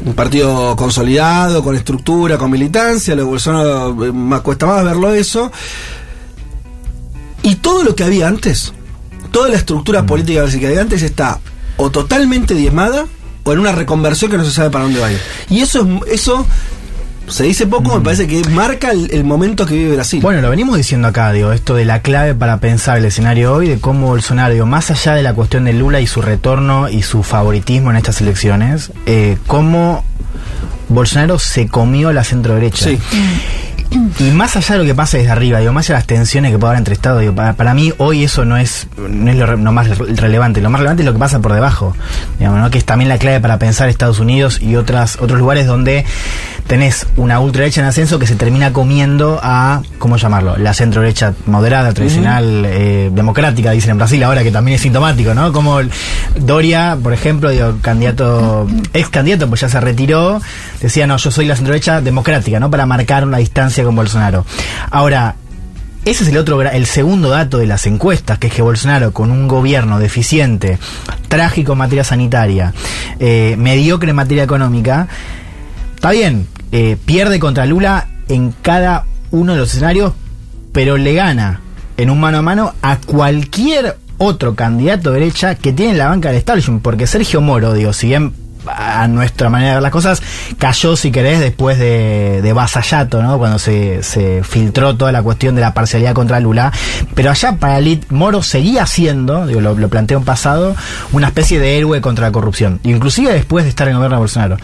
un 0.06 0.14
partido 0.14 0.76
consolidado, 0.76 1.64
con 1.64 1.76
estructura, 1.76 2.38
con 2.38 2.52
militancia, 2.52 3.16
lo 3.16 3.24
de 3.24 3.28
Bolsonaro 3.30 4.06
eh, 4.06 4.12
más 4.12 4.42
cuesta 4.42 4.66
más 4.66 4.84
verlo 4.84 5.14
eso. 5.14 5.52
Y 7.44 7.56
todo 7.56 7.84
lo 7.84 7.96
que 7.96 8.04
había 8.04 8.28
antes, 8.28 8.74
toda 9.32 9.50
la 9.50 9.56
estructura 9.56 10.06
política 10.06 10.46
que 10.48 10.68
había 10.68 10.82
antes 10.82 11.02
está 11.02 11.40
o 11.78 11.90
totalmente 11.90 12.54
diezmada 12.54 13.06
o 13.44 13.54
en 13.54 13.60
una 13.60 13.72
reconversión 13.72 14.30
que 14.30 14.38
no 14.38 14.46
se 14.46 14.52
sabe 14.52 14.70
para 14.70 14.84
dónde 14.84 15.00
va 15.00 15.08
a 15.08 15.12
ir. 15.14 15.20
Y 15.50 15.62
eso 15.62 15.88
es 16.06 16.14
eso 16.14 16.46
se 17.28 17.44
dice 17.46 17.66
poco, 17.68 17.98
me 17.98 18.04
parece 18.04 18.28
que 18.28 18.44
marca 18.50 18.92
el, 18.92 19.10
el 19.12 19.24
momento 19.24 19.66
que 19.66 19.74
vive 19.76 19.96
Brasil. 19.96 20.22
Bueno, 20.22 20.42
lo 20.42 20.50
venimos 20.50 20.76
diciendo 20.78 21.08
acá, 21.08 21.32
digo, 21.32 21.52
esto 21.54 21.76
de 21.76 21.86
la 21.86 22.02
clave 22.02 22.36
para 22.36 22.58
pensar 22.60 22.98
el 22.98 23.06
escenario 23.06 23.54
hoy, 23.54 23.68
de 23.70 23.80
cómo 23.80 24.08
Bolsonaro, 24.08 24.54
digo, 24.54 24.66
más 24.66 24.92
allá 24.92 25.14
de 25.16 25.24
la 25.24 25.34
cuestión 25.34 25.64
de 25.66 25.74
Lula 25.74 26.02
y 26.02 26.08
su 26.08 26.22
retorno 26.22 26.90
y 26.90 27.04
su 27.04 27.24
favoritismo 27.24 27.90
en 27.92 27.98
estas 27.98 28.20
elecciones, 28.22 28.92
eh, 29.06 29.38
cómo 29.48 30.04
Bolsonaro 30.90 31.40
se 31.40 31.68
comió 31.68 32.12
la 32.12 32.24
centro 32.24 32.56
derecha. 32.56 32.86
Sí. 32.86 33.00
Y 34.20 34.32
más 34.32 34.56
allá 34.56 34.76
de 34.76 34.80
lo 34.80 34.86
que 34.86 34.96
pasa 34.96 35.18
desde 35.18 35.32
arriba, 35.32 35.60
digo, 35.60 35.74
más 35.74 35.86
allá 35.86 35.96
de 35.96 36.00
las 36.00 36.08
tensiones 36.08 36.52
que 36.52 36.58
puede 36.58 36.70
haber 36.72 36.78
entre 36.80 36.94
Estados, 36.94 37.20
digo, 37.20 37.36
para, 37.36 37.54
para 37.54 37.74
mí 37.74 37.92
hoy 37.98 38.24
eso 38.24 38.46
no 38.46 38.56
es, 38.56 38.88
no 38.98 39.30
es 39.32 39.38
lo, 39.38 39.46
re- 39.46 39.58
más 39.58 39.98
re- 39.98 40.16
relevante. 40.16 40.62
Lo 40.62 40.70
más 40.70 40.80
relevante 40.80 41.04
es 41.04 41.08
lo 41.08 41.12
que 41.14 41.20
pasa 41.20 41.40
por 41.40 41.52
debajo, 41.54 41.94
digamos, 42.40 42.62
¿no? 42.62 42.70
que 42.70 42.78
es 42.78 42.86
también 42.86 43.10
la 43.10 43.18
clave 43.18 43.42
para 43.42 43.60
pensar 43.60 43.90
Estados 43.90 44.20
Unidos 44.20 44.62
y 44.62 44.78
otras 44.78 45.18
otros 45.20 45.38
lugares 45.40 45.68
donde 45.68 46.06
tenés 46.72 47.06
una 47.18 47.42
ultraderecha 47.42 47.82
en 47.82 47.88
ascenso 47.88 48.18
que 48.18 48.26
se 48.26 48.38
termina 48.38 48.72
comiendo 48.72 49.42
a, 49.44 49.82
¿cómo 50.00 50.16
llamarlo? 50.16 50.56
La 50.56 50.74
centro 50.74 51.02
derecha 51.02 51.34
moderada, 51.46 51.94
tradicional, 51.94 52.64
eh, 52.66 53.10
democrática, 53.12 53.72
dicen 53.72 53.92
en 53.92 53.98
Brasil 53.98 54.24
ahora, 54.24 54.42
que 54.42 54.52
también 54.52 54.76
es 54.76 54.82
sintomático, 54.82 55.34
¿no? 55.34 55.52
Como 55.52 55.82
Doria, 56.34 56.98
por 57.04 57.12
ejemplo, 57.12 57.50
digo, 57.50 57.74
candidato, 57.82 58.70
ex 58.94 59.10
candidato, 59.10 59.50
pues 59.50 59.60
ya 59.60 59.68
se 59.68 59.82
retiró, 59.82 60.40
decía, 60.80 61.06
no, 61.08 61.18
yo 61.18 61.30
soy 61.30 61.46
la 61.46 61.58
centro 61.58 61.74
derecha 61.74 62.00
democrática, 62.00 62.58
¿no? 62.58 62.72
Para 62.72 62.86
marcar 62.86 63.26
una 63.26 63.40
distancia 63.40 63.84
con 63.84 63.94
Bolsonaro. 63.94 64.46
Ahora, 64.92 65.36
ese 66.06 66.24
es 66.24 66.30
el 66.30 66.38
otro, 66.38 66.62
el 66.62 66.86
segundo 66.86 67.32
dato 67.32 67.58
de 67.58 67.68
las 67.68 67.86
encuestas, 67.86 68.40
que 68.40 68.48
es 68.48 68.54
que 68.54 68.62
Bolsonaro, 68.62 69.12
con 69.12 69.30
un 69.30 69.50
gobierno 69.50 70.00
deficiente, 70.00 70.80
trágico 71.28 71.74
en 71.74 71.80
materia 71.80 72.06
sanitaria, 72.06 72.74
eh, 73.20 73.56
mediocre 73.58 74.12
en 74.12 74.16
materia 74.16 74.44
económica, 74.44 75.10
está 76.02 76.10
bien, 76.10 76.48
eh, 76.72 76.98
pierde 77.06 77.40
contra 77.40 77.68
Lula 77.68 78.08
en 78.28 78.56
cada 78.64 79.06
uno 79.30 79.54
de 79.54 79.60
los 79.60 79.70
escenarios, 79.70 80.14
pero 80.72 80.98
le 80.98 81.14
gana 81.14 81.62
en 81.96 82.10
un 82.10 82.20
mano 82.20 82.40
a 82.40 82.42
mano 82.42 82.74
a 82.82 82.98
cualquier 82.98 83.98
otro 84.18 84.56
candidato 84.56 85.12
de 85.12 85.20
derecha 85.20 85.54
que 85.54 85.74
tiene 85.74 85.92
en 85.92 85.98
la 86.00 86.08
banca 86.08 86.30
del 86.30 86.40
establishment, 86.40 86.82
porque 86.82 87.06
Sergio 87.06 87.40
Moro, 87.40 87.76
digo, 87.76 87.94
si 87.94 88.08
bien 88.08 88.34
a 88.68 89.08
nuestra 89.08 89.50
manera 89.50 89.72
de 89.72 89.76
ver 89.76 89.84
las 89.84 89.92
cosas, 89.92 90.22
cayó, 90.58 90.96
si 90.96 91.12
querés, 91.12 91.40
después 91.40 91.80
de, 91.80 92.42
de 92.42 92.54
Vasallato, 92.54 93.22
¿no? 93.22 93.38
Cuando 93.38 93.60
se, 93.60 94.04
se 94.04 94.44
filtró 94.44 94.96
toda 94.96 95.12
la 95.12 95.24
cuestión 95.24 95.56
de 95.56 95.62
la 95.62 95.74
parcialidad 95.74 96.14
contra 96.14 96.40
Lula. 96.40 96.72
Pero 97.16 97.32
allá 97.32 97.58
para 97.58 97.80
Lit, 97.80 98.10
Moro 98.12 98.44
seguía 98.44 98.86
siendo, 98.86 99.48
digo, 99.48 99.62
lo, 99.62 99.74
lo 99.76 99.90
en 99.92 100.24
pasado, 100.24 100.76
una 101.12 101.28
especie 101.28 101.60
de 101.60 101.78
héroe 101.78 102.02
contra 102.02 102.28
la 102.28 102.32
corrupción. 102.32 102.80
Inclusive 102.84 103.32
después 103.34 103.64
de 103.64 103.70
estar 103.70 103.88
en 103.88 103.96
gobierno 103.96 104.18
de 104.18 104.20
Bolsonaro. 104.20 104.58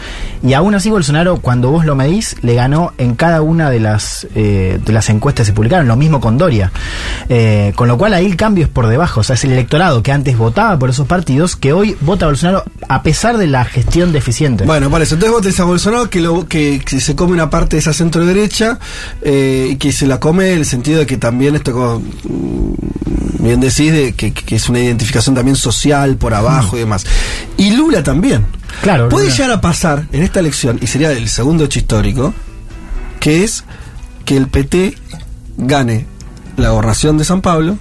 Y 0.43 0.53
aún 0.53 0.75
así 0.75 0.89
Bolsonaro, 0.89 1.37
cuando 1.37 1.69
vos 1.69 1.85
lo 1.85 1.95
medís, 1.95 2.35
le 2.41 2.55
ganó 2.55 2.93
en 2.97 3.15
cada 3.15 3.41
una 3.41 3.69
de 3.69 3.79
las, 3.79 4.27
eh, 4.35 4.79
de 4.83 4.93
las 4.93 5.09
encuestas 5.09 5.45
que 5.45 5.51
se 5.51 5.53
publicaron. 5.53 5.87
Lo 5.87 5.95
mismo 5.95 6.19
con 6.19 6.37
Doria. 6.37 6.71
Eh, 7.29 7.71
con 7.75 7.87
lo 7.87 7.97
cual 7.97 8.13
ahí 8.13 8.25
el 8.25 8.35
cambio 8.35 8.65
es 8.65 8.69
por 8.69 8.87
debajo. 8.87 9.21
O 9.21 9.23
sea, 9.23 9.35
es 9.35 9.43
el 9.43 9.51
electorado 9.51 10.03
que 10.03 10.11
antes 10.11 10.37
votaba 10.37 10.77
por 10.77 10.89
esos 10.89 11.07
partidos 11.07 11.55
que 11.55 11.73
hoy 11.73 11.95
vota 12.01 12.25
a 12.25 12.29
Bolsonaro 12.29 12.63
a 12.89 13.03
pesar 13.03 13.37
de 13.37 13.47
la 13.47 13.63
gestión 13.65 13.86
deficiente. 13.91 14.63
Bueno, 14.65 14.89
por 14.89 15.01
eso. 15.01 15.15
Entonces 15.15 15.33
vos 15.33 15.41
tenés 15.41 15.59
a 15.59 15.63
Bolsonaro 15.63 16.09
que, 16.09 16.21
lo, 16.21 16.47
que, 16.47 16.81
que 16.85 16.99
se 16.99 17.15
come 17.15 17.33
una 17.33 17.49
parte 17.49 17.77
de 17.77 17.79
esa 17.79 17.93
centro 17.93 18.25
derecha 18.25 18.79
eh, 19.21 19.69
y 19.71 19.75
que 19.77 19.91
se 19.91 20.05
la 20.05 20.19
come 20.19 20.51
en 20.51 20.59
el 20.59 20.65
sentido 20.65 20.99
de 20.99 21.05
que 21.05 21.17
también 21.17 21.55
esto, 21.55 21.71
como 21.73 21.99
mm, 21.99 22.73
bien 23.39 23.59
decís, 23.59 23.91
de 23.91 24.13
que, 24.13 24.33
que 24.33 24.55
es 24.55 24.69
una 24.69 24.79
identificación 24.79 25.35
también 25.35 25.55
social 25.55 26.17
por 26.17 26.33
abajo 26.33 26.75
y 26.75 26.81
demás. 26.81 27.05
Y 27.57 27.71
Lula 27.71 28.03
también. 28.03 28.45
Claro, 28.81 29.09
Puede 29.09 29.25
Lula. 29.25 29.35
llegar 29.35 29.51
a 29.51 29.61
pasar 29.61 30.05
en 30.11 30.21
esta 30.23 30.39
elección, 30.39 30.77
y 30.81 30.87
sería 30.87 31.11
el 31.11 31.29
segundo 31.29 31.63
hecho 31.63 31.79
histórico, 31.79 32.33
que 33.19 33.43
es 33.43 33.63
que 34.25 34.37
el 34.37 34.47
PT 34.47 34.95
gane 35.57 36.05
la 36.57 36.69
gobernación 36.69 37.17
de 37.17 37.25
San 37.25 37.41
Pablo, 37.41 37.77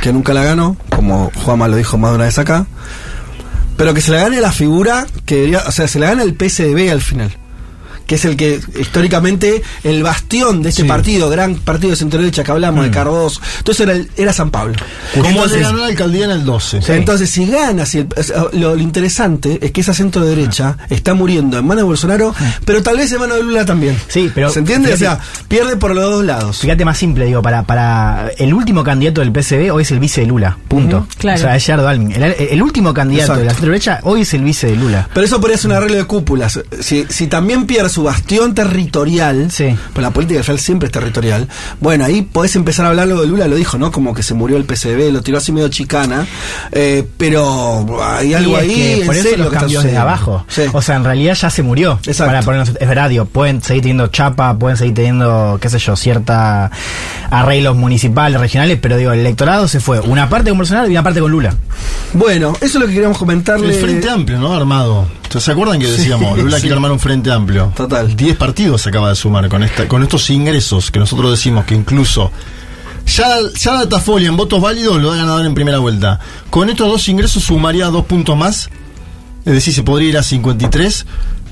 que 0.00 0.12
nunca 0.12 0.32
la 0.32 0.44
ganó, 0.44 0.76
como 0.94 1.32
Juanma 1.34 1.66
lo 1.66 1.76
dijo 1.76 1.98
más 1.98 2.12
de 2.12 2.16
una 2.16 2.24
vez 2.26 2.38
acá, 2.38 2.66
pero 3.76 3.94
que 3.94 4.00
se 4.00 4.12
la 4.12 4.18
gane 4.18 4.40
la 4.40 4.52
figura 4.52 5.06
que 5.26 5.36
debería, 5.36 5.62
o 5.66 5.72
sea, 5.72 5.88
se 5.88 5.98
la 5.98 6.08
gana 6.08 6.22
el 6.22 6.34
PSDB 6.34 6.90
al 6.90 7.00
final. 7.00 7.36
Que 8.06 8.16
es 8.16 8.24
el 8.24 8.36
que 8.36 8.60
históricamente 8.78 9.62
el 9.82 10.02
bastión 10.02 10.62
de 10.62 10.68
este 10.70 10.82
Sí. 10.82 10.88
partido, 10.88 11.28
gran 11.30 11.54
partido 11.56 11.90
de 11.90 11.96
centro 11.96 12.20
derecha 12.20 12.44
que 12.44 12.50
hablamos 12.50 12.84
de 12.84 12.90
Cardoso. 12.90 13.40
Entonces 13.58 13.80
era, 13.86 13.92
el- 13.94 14.10
era 14.16 14.32
San 14.32 14.50
Pablo. 14.50 14.74
Como 15.14 15.28
Entonces- 15.28 15.58
le 15.58 15.62
ganó 15.64 15.78
la 15.78 15.86
alcaldía 15.86 16.24
en 16.26 16.30
el 16.32 16.44
12. 16.44 16.80
entonces, 16.88 17.30
si 17.30 17.46
gana, 17.46 17.86
si 17.86 17.98
el- 17.98 18.08
lo, 18.52 18.74
lo 18.74 18.82
interesante 18.82 19.58
es 19.62 19.70
que 19.72 19.80
esa 19.80 19.94
centro 19.94 20.24
derecha 20.24 20.76
está 20.90 21.14
muriendo 21.14 21.58
en 21.58 21.64
manos 21.66 21.78
de 21.82 21.86
Bolsonaro, 21.86 22.34
pero 22.64 22.82
tal 22.82 22.96
vez 22.98 23.10
en 23.12 23.20
manos 23.20 23.36
de 23.38 23.42
Lula 23.44 23.64
también. 23.64 23.96
Sí, 24.08 24.30
pero 24.34 24.50
¿Se 24.50 24.58
entiende? 24.60 24.92
O 24.92 24.96
sea, 24.96 25.18
pierde 25.48 25.76
por 25.76 25.94
los 25.94 26.04
dos 26.04 26.24
lados. 26.24 26.58
Fíjate 26.58 26.84
más 26.84 26.98
simple, 26.98 27.24
digo, 27.26 27.42
para, 27.42 27.62
para 27.64 28.28
el 28.38 28.52
último 28.54 28.84
candidato 28.84 29.20
del 29.20 29.30
PSB 29.32 29.70
hoy 29.72 29.82
es 29.82 29.90
el 29.92 29.98
vice 29.98 30.20
de 30.22 30.26
Lula, 30.26 30.56
punto. 30.68 31.06
Claro. 31.18 31.38
O 31.38 31.40
sea, 31.42 31.56
es 31.56 31.64
Gerardo 31.64 31.88
Almin. 31.88 32.12
El, 32.12 32.22
el 32.24 32.62
último 32.62 32.92
candidato 32.94 33.32
Exacto. 33.32 33.40
de 33.40 33.46
la 33.46 33.50
centro 33.52 33.68
derecha 33.70 34.00
hoy 34.02 34.20
es 34.22 34.34
el 34.34 34.42
vice 34.44 34.66
de 34.68 34.76
Lula. 34.76 35.08
Pero 35.12 35.26
eso 35.26 35.40
podría 35.40 35.58
ser 35.58 35.70
un 35.70 35.76
arreglo 35.76 35.96
de 35.96 36.04
cúpulas. 36.04 36.60
Si, 36.80 37.06
si 37.08 37.26
también 37.26 37.66
pierde 37.66 37.88
su 37.94 38.02
bastión 38.02 38.54
territorial, 38.54 39.50
Sí. 39.50 39.74
pues 39.92 40.02
la 40.02 40.10
política 40.10 40.40
al 40.40 40.44
final 40.44 40.58
siempre 40.58 40.86
es 40.86 40.92
territorial, 40.92 41.48
bueno, 41.80 42.04
ahí 42.04 42.22
podés 42.22 42.56
empezar 42.56 42.86
a 42.86 42.88
hablar 42.90 43.06
lo 43.06 43.20
de 43.20 43.26
Lula, 43.26 43.46
lo 43.48 43.56
dijo, 43.56 43.78
¿no? 43.78 43.90
Como 43.92 44.14
que 44.14 44.22
se 44.22 44.34
murió 44.34 44.56
el 44.56 44.64
PCB, 44.64 45.12
lo 45.12 45.22
tiró 45.22 45.38
así 45.38 45.52
medio 45.52 45.68
chicana, 45.68 46.26
eh, 46.72 47.06
pero 47.16 47.86
hay 48.04 48.34
algo 48.34 48.52
Y 48.52 48.54
es 48.54 48.60
ahí 48.60 48.74
que 48.74 49.00
en 49.00 49.06
por 49.06 49.14
eso 49.14 49.22
serio 49.28 49.44
los 49.44 49.52
que 49.52 49.58
cambios 49.58 49.84
de 49.84 49.96
abajo. 49.96 50.44
Sí. 50.48 50.62
O 50.72 50.82
sea, 50.82 50.96
en 50.96 51.04
realidad 51.04 51.34
ya 51.34 51.50
se 51.50 51.62
murió. 51.62 51.98
Exacto. 52.04 52.26
Para 52.26 52.42
ponernos, 52.42 52.70
es 52.78 52.88
verdad, 52.88 53.08
digo, 53.08 53.24
pueden 53.26 53.62
seguir 53.62 53.82
teniendo 53.82 54.08
chapa, 54.08 54.58
pueden 54.58 54.76
seguir 54.76 54.94
teniendo, 54.94 55.58
qué 55.60 55.68
sé 55.70 55.78
yo, 55.78 55.96
cierta 55.96 56.70
arreglos 57.30 57.76
municipales, 57.76 58.40
regionales, 58.40 58.78
pero 58.80 58.96
digo, 58.96 59.12
el 59.12 59.20
electorado 59.20 59.68
se 59.68 59.80
fue. 59.80 60.00
Una 60.00 60.28
parte 60.28 60.50
con 60.50 60.58
Bolsonaro 60.58 60.88
y 60.88 60.90
una 60.92 61.02
parte 61.02 61.20
con 61.20 61.30
Lula. 61.30 61.54
Bueno, 62.12 62.52
eso 62.56 62.64
es 62.66 62.74
lo 62.74 62.86
que 62.86 62.92
queríamos 62.94 63.18
comentarle. 63.18 63.74
El 63.74 63.80
Frente 63.80 64.08
Amplio, 64.10 64.38
¿no? 64.38 64.52
Armado. 64.54 65.06
¿Se 65.40 65.50
acuerdan 65.52 65.80
que 65.80 65.86
decíamos, 65.90 66.38
Lula 66.42 66.56
sí. 66.56 66.62
quiere 66.62 66.74
armar 66.74 66.92
un 66.92 67.00
Frente 67.00 67.30
Amplio? 67.30 67.72
Total. 67.76 68.14
10 68.14 68.36
partidos 68.36 68.82
se 68.82 68.88
acaba 68.88 69.08
de 69.08 69.14
sumar 69.16 69.48
con 69.48 69.62
esta, 69.62 69.88
con 69.88 70.02
estos 70.02 70.28
ingresos 70.30 70.90
que 70.90 70.98
nosotros 70.98 71.30
decimos 71.30 71.64
que 71.64 71.74
incluso 71.74 72.30
ya, 73.06 73.36
ya 73.58 73.74
Datafolia 73.74 74.28
en 74.28 74.36
votos 74.36 74.60
válidos 74.60 75.00
lo 75.00 75.10
da 75.10 75.16
ganador 75.16 75.46
en 75.46 75.54
primera 75.54 75.78
vuelta. 75.78 76.20
Con 76.50 76.70
estos 76.70 76.88
dos 76.88 77.08
ingresos 77.08 77.42
sumaría 77.42 77.86
dos 77.86 78.06
puntos 78.06 78.36
más, 78.36 78.70
es 79.44 79.52
decir, 79.52 79.74
se 79.74 79.82
podría 79.82 80.08
ir 80.08 80.18
a 80.18 80.22
53. 80.22 81.06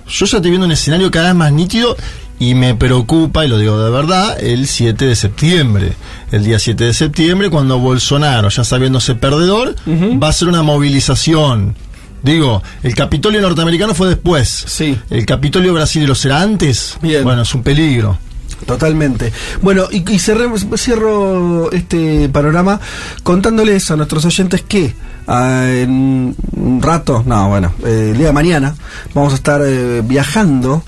Yo 0.08 0.26
ya 0.26 0.36
estoy 0.36 0.50
viendo 0.50 0.66
un 0.66 0.72
escenario 0.72 1.10
cada 1.10 1.26
vez 1.28 1.34
más 1.36 1.52
nítido 1.52 1.96
y 2.38 2.54
me 2.54 2.74
preocupa, 2.74 3.44
y 3.44 3.48
lo 3.48 3.58
digo 3.58 3.78
de 3.78 3.90
verdad, 3.90 4.36
el 4.42 4.66
7 4.66 5.04
de 5.04 5.14
septiembre. 5.14 5.92
El 6.32 6.44
día 6.44 6.58
7 6.58 6.84
de 6.84 6.94
septiembre, 6.94 7.50
cuando 7.50 7.78
Bolsonaro, 7.78 8.48
ya 8.48 8.64
sabiéndose 8.64 9.14
perdedor, 9.14 9.76
va 9.86 10.26
a 10.26 10.30
hacer 10.30 10.48
una 10.48 10.62
movilización. 10.62 11.76
Digo, 12.22 12.62
el 12.82 12.94
Capitolio 12.94 13.40
norteamericano 13.40 13.94
fue 13.94 14.08
después. 14.08 14.48
Sí. 14.66 14.98
El 15.10 15.26
Capitolio 15.26 15.74
brasileño 15.74 16.14
será 16.14 16.40
antes. 16.42 16.96
Bien. 17.02 17.24
Bueno, 17.24 17.42
es 17.42 17.54
un 17.54 17.62
peligro. 17.62 18.18
Totalmente. 18.66 19.32
Bueno, 19.60 19.86
y, 19.90 19.96
y 19.98 20.18
cerremos- 20.20 20.66
cierro 20.78 21.72
este 21.72 22.28
panorama 22.28 22.78
contándoles 23.24 23.90
a 23.90 23.96
nuestros 23.96 24.24
oyentes 24.24 24.62
que 24.62 24.94
ah, 25.26 25.64
en 25.68 26.36
un 26.52 26.80
rato, 26.80 27.24
no, 27.26 27.48
bueno, 27.48 27.72
eh, 27.84 28.10
el 28.12 28.18
día 28.18 28.28
de 28.28 28.32
mañana 28.32 28.74
vamos 29.14 29.32
a 29.32 29.36
estar 29.36 29.60
eh, 29.64 30.00
viajando 30.04 30.84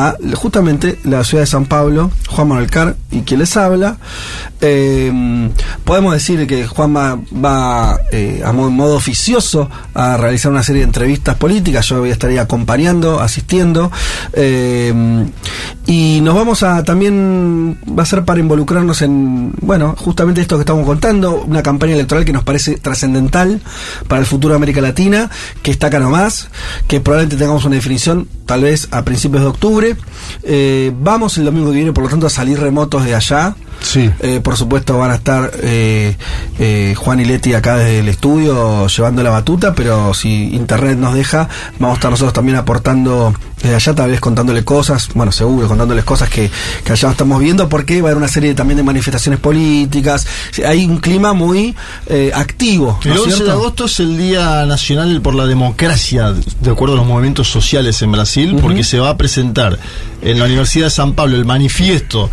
a 0.00 0.16
justamente 0.34 0.98
la 1.04 1.22
ciudad 1.24 1.42
de 1.42 1.46
San 1.46 1.66
Pablo, 1.66 2.10
Juan 2.28 2.48
Manuel 2.48 2.70
Car 2.70 2.96
y 3.10 3.20
quien 3.20 3.40
les 3.40 3.54
habla. 3.58 3.98
Eh, 4.62 5.50
podemos 5.84 6.14
decir 6.14 6.46
que 6.46 6.66
Juanma 6.66 7.20
va 7.32 7.98
eh, 8.10 8.42
a 8.44 8.52
modo, 8.52 8.70
modo 8.70 8.96
oficioso 8.96 9.68
a 9.92 10.16
realizar 10.16 10.50
una 10.50 10.62
serie 10.62 10.80
de 10.80 10.86
entrevistas 10.86 11.36
políticas, 11.36 11.86
yo 11.86 12.00
voy 12.00 12.10
a 12.10 12.12
estar 12.12 12.30
acompañando, 12.38 13.20
asistiendo. 13.20 13.92
Eh, 14.32 15.26
y 15.86 16.20
nos 16.22 16.34
vamos 16.34 16.62
a 16.62 16.82
también, 16.84 17.78
va 17.86 18.04
a 18.04 18.06
ser 18.06 18.24
para 18.24 18.40
involucrarnos 18.40 19.02
en, 19.02 19.52
bueno, 19.60 19.94
justamente 19.98 20.40
esto 20.40 20.56
que 20.56 20.62
estamos 20.62 20.86
contando, 20.86 21.42
una 21.42 21.62
campaña 21.62 21.94
electoral 21.94 22.24
que 22.24 22.32
nos 22.32 22.44
parece 22.44 22.76
trascendental 22.76 23.60
para 24.08 24.20
el 24.20 24.26
futuro 24.26 24.54
de 24.54 24.56
América 24.56 24.80
Latina, 24.80 25.28
que 25.62 25.70
está 25.70 25.88
acá 25.88 25.98
nomás, 25.98 26.48
que 26.86 27.00
probablemente 27.00 27.36
tengamos 27.36 27.64
una 27.64 27.74
definición 27.74 28.28
tal 28.46 28.62
vez 28.62 28.88
a 28.92 29.04
principios 29.04 29.42
de 29.42 29.48
octubre. 29.48 29.89
Eh, 30.42 30.92
vamos 30.98 31.38
el 31.38 31.44
domingo 31.44 31.70
que 31.70 31.76
viene, 31.76 31.92
por 31.92 32.04
lo 32.04 32.10
tanto, 32.10 32.26
a 32.26 32.30
salir 32.30 32.58
remotos 32.58 33.04
de 33.04 33.14
allá. 33.14 33.54
Sí. 33.80 34.10
Eh, 34.20 34.40
por 34.42 34.56
supuesto 34.56 34.98
van 34.98 35.10
a 35.10 35.14
estar 35.14 35.50
eh, 35.62 36.16
eh, 36.58 36.94
Juan 36.96 37.20
y 37.20 37.24
Leti 37.24 37.54
acá 37.54 37.76
desde 37.76 38.00
el 38.00 38.08
estudio 38.08 38.86
llevando 38.86 39.22
la 39.22 39.30
batuta, 39.30 39.74
pero 39.74 40.14
si 40.14 40.54
internet 40.54 40.98
nos 40.98 41.14
deja, 41.14 41.48
vamos 41.78 41.96
a 41.96 41.98
estar 41.98 42.10
nosotros 42.10 42.32
también 42.32 42.56
aportando 42.56 43.34
desde 43.62 43.74
allá, 43.74 43.94
tal 43.94 44.10
vez 44.10 44.20
contándole 44.20 44.64
cosas, 44.64 45.08
bueno, 45.14 45.32
seguro, 45.32 45.68
contándoles 45.68 46.04
cosas 46.04 46.28
que, 46.28 46.50
que 46.84 46.92
allá 46.92 47.10
estamos 47.10 47.40
viendo, 47.40 47.68
porque 47.68 48.00
va 48.00 48.08
a 48.08 48.12
haber 48.12 48.18
una 48.18 48.28
serie 48.28 48.54
también 48.54 48.78
de 48.78 48.82
manifestaciones 48.82 49.38
políticas, 49.40 50.26
hay 50.66 50.84
un 50.86 50.98
clima 50.98 51.32
muy 51.32 51.74
eh, 52.06 52.32
activo. 52.34 52.98
¿no 53.04 53.12
El 53.12 53.18
es 53.18 53.24
11 53.24 53.44
de 53.44 53.50
agosto 53.50 53.84
es 53.84 54.00
el 54.00 54.16
Día 54.16 54.64
Nacional 54.66 55.20
por 55.20 55.34
la 55.34 55.46
Democracia, 55.46 56.32
de 56.32 56.70
acuerdo 56.70 56.94
a 56.94 56.98
los 56.98 57.06
movimientos 57.06 57.48
sociales 57.48 58.00
en 58.02 58.12
Brasil, 58.12 58.56
porque 58.60 58.84
se 58.84 58.98
va 58.98 59.10
a 59.10 59.16
presentar 59.16 59.78
en 60.22 60.38
la 60.38 60.46
Universidad 60.46 60.86
de 60.86 60.90
San 60.90 61.14
Pablo 61.14 61.36
el 61.36 61.44
manifiesto 61.44 62.30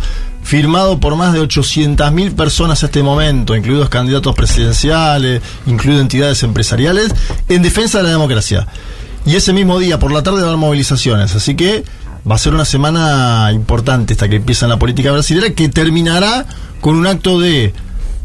firmado 0.48 0.98
por 0.98 1.14
más 1.14 1.34
de 1.34 1.42
800.000 1.42 2.34
personas 2.34 2.82
a 2.82 2.86
este 2.86 3.02
momento, 3.02 3.54
incluidos 3.54 3.90
candidatos 3.90 4.34
presidenciales, 4.34 5.42
incluidas 5.66 6.00
entidades 6.00 6.42
empresariales, 6.42 7.14
en 7.50 7.60
defensa 7.60 7.98
de 7.98 8.04
la 8.04 8.10
democracia. 8.12 8.66
Y 9.26 9.36
ese 9.36 9.52
mismo 9.52 9.78
día, 9.78 9.98
por 9.98 10.10
la 10.10 10.22
tarde, 10.22 10.38
va 10.38 10.46
a 10.46 10.48
haber 10.48 10.58
movilizaciones. 10.58 11.36
Así 11.36 11.54
que 11.54 11.84
Va 12.30 12.34
a 12.34 12.38
ser 12.38 12.52
una 12.52 12.66
semana 12.66 13.50
importante 13.54 14.12
esta 14.12 14.28
que 14.28 14.36
empieza 14.36 14.66
en 14.66 14.70
la 14.70 14.78
política 14.78 15.12
brasileña, 15.12 15.54
que 15.54 15.68
terminará 15.70 16.44
con 16.80 16.96
un 16.96 17.06
acto 17.06 17.40
de 17.40 17.72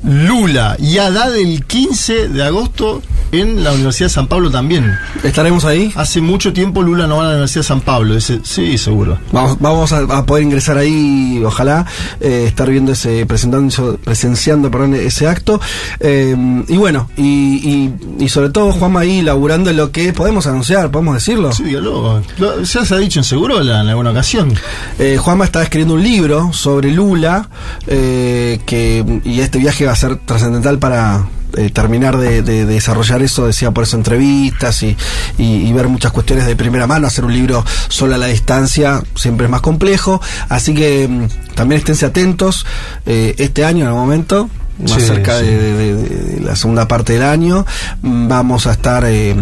Lula 0.04 0.76
y 0.80 0.98
Haddad 0.98 1.36
el 1.38 1.64
15 1.66 2.30
de 2.30 2.44
agosto 2.44 3.02
en 3.32 3.64
la 3.64 3.72
Universidad 3.72 4.08
de 4.10 4.14
San 4.14 4.28
Pablo 4.28 4.52
también. 4.52 4.94
¿Estaremos 5.24 5.66
ahí? 5.66 5.92
Hace 5.96 6.22
mucho 6.22 6.54
tiempo 6.54 6.84
Lula 6.84 7.08
no 7.08 7.18
va 7.18 7.24
a 7.24 7.26
la 7.26 7.32
Universidad 7.32 7.62
de 7.62 7.68
San 7.68 7.82
Pablo. 7.82 8.16
Ese, 8.16 8.42
sí, 8.44 8.78
seguro. 8.78 9.18
Vamos, 9.32 9.58
vamos 9.60 9.92
a, 9.92 10.00
a 10.02 10.26
poder 10.26 10.44
ingresar 10.44 10.78
ahí, 10.78 11.42
ojalá, 11.44 11.86
eh, 12.22 12.44
estar 12.48 12.70
viendo 12.70 12.92
ese, 12.92 13.26
presentando, 13.26 13.98
presenciando 14.04 14.70
perdón, 14.70 14.94
ese 14.96 15.28
acto. 15.28 15.60
Eh, 16.00 16.36
y 16.68 16.78
bueno, 16.78 17.10
y, 17.18 17.24
y, 17.28 18.24
y 18.24 18.30
sobre 18.30 18.50
todo 18.50 18.72
Juanma 18.72 19.00
ahí 19.00 19.22
laburando 19.24 19.72
en 19.72 19.78
lo 19.78 19.92
que 19.92 20.14
podemos 20.14 20.46
anunciar, 20.46 20.92
podemos 20.92 21.16
decirlo. 21.16 21.52
Sí, 21.54 21.64
dígalo. 21.64 22.22
Lo- 22.38 22.62
Ya 22.62 22.86
se 22.86 22.94
ha 22.94 22.98
dicho 22.98 23.20
en 23.20 23.24
seguro 23.24 23.62
en 23.62 23.70
alguna 23.70 24.12
ocasión. 24.12 24.54
Eh, 25.00 25.18
Juanma 25.20 25.46
está 25.46 25.64
escribiendo 25.64 25.96
un 25.96 26.04
libro 26.04 26.54
sobre 26.54 26.92
Lula 26.92 27.50
que 27.88 29.22
y 29.24 29.40
este 29.40 29.58
viaje 29.60 29.86
va 29.86 29.93
a 29.94 29.96
ser 29.96 30.18
trascendental 30.18 30.78
para 30.80 31.26
eh, 31.56 31.70
terminar 31.70 32.18
de, 32.18 32.42
de- 32.42 32.66
de 32.66 32.74
desarrollar 32.74 33.22
eso, 33.22 33.46
decía 33.46 33.72
por 33.72 33.84
eso 33.84 33.96
entrevistas 33.96 34.82
y, 34.84 34.98
y- 35.38 35.68
y 35.68 35.74
ver 35.74 35.88
muchas 35.88 36.12
cuestiones 36.12 36.46
de 36.46 36.56
primera 36.56 36.88
mano. 36.88 37.08
Hacer 37.08 37.26
un 37.26 37.34
libro 37.34 37.64
solo 37.90 38.16
a 38.16 38.18
la 38.18 38.26
distancia 38.28 39.02
siempre 39.16 39.46
es 39.46 39.52
más 39.52 39.62
complejo, 39.62 40.20
así 40.50 40.74
que 40.74 41.08
mm, 41.08 41.54
también 41.56 41.80
esténse 41.80 42.06
atentos 42.08 42.66
eh, 43.06 43.36
este 43.38 43.64
año 43.66 43.84
en 43.86 43.90
el 43.90 43.96
momento. 43.96 44.50
Más 44.80 44.94
Sí, 44.94 45.02
cerca 45.02 45.40
sí. 45.40 45.46
de, 45.46 46.42
la 46.44 46.56
segunda 46.56 46.88
parte 46.88 47.14
del 47.14 47.22
año 47.22 47.64
mm, 48.02 48.28
vamos 48.28 48.66
a 48.66 48.72
estar 48.72 49.06
eh, 49.06 49.36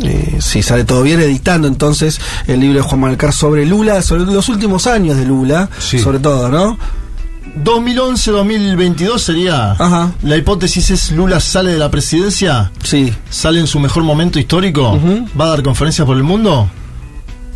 eh, 0.00 0.36
si 0.40 0.62
sale 0.62 0.84
todo 0.84 1.02
bien 1.02 1.20
editando 1.20 1.66
entonces 1.66 2.20
el 2.46 2.60
libro 2.60 2.76
de 2.76 2.82
Juan 2.82 3.00
Malcar 3.00 3.32
sobre 3.32 3.66
Lula 3.66 4.00
sobre 4.02 4.22
los 4.26 4.48
últimos 4.48 4.86
años 4.86 5.16
de 5.16 5.24
Lula 5.26 5.68
Sí. 5.80 5.98
sobre 5.98 6.20
todo 6.20 6.48
no 6.48 6.78
2011-2022 7.64 9.18
sería. 9.18 9.72
Ajá. 9.72 10.12
La 10.22 10.36
hipótesis 10.36 10.90
es 10.90 11.12
Lula 11.12 11.40
sale 11.40 11.72
de 11.72 11.78
la 11.78 11.90
presidencia, 11.90 12.70
sí 12.82 13.12
sale 13.30 13.60
en 13.60 13.66
su 13.66 13.80
mejor 13.80 14.02
momento 14.02 14.38
histórico, 14.38 14.98
va 15.38 15.46
a 15.46 15.48
dar 15.48 15.62
conferencias 15.62 16.06
por 16.06 16.16
el 16.16 16.22
mundo. 16.22 16.68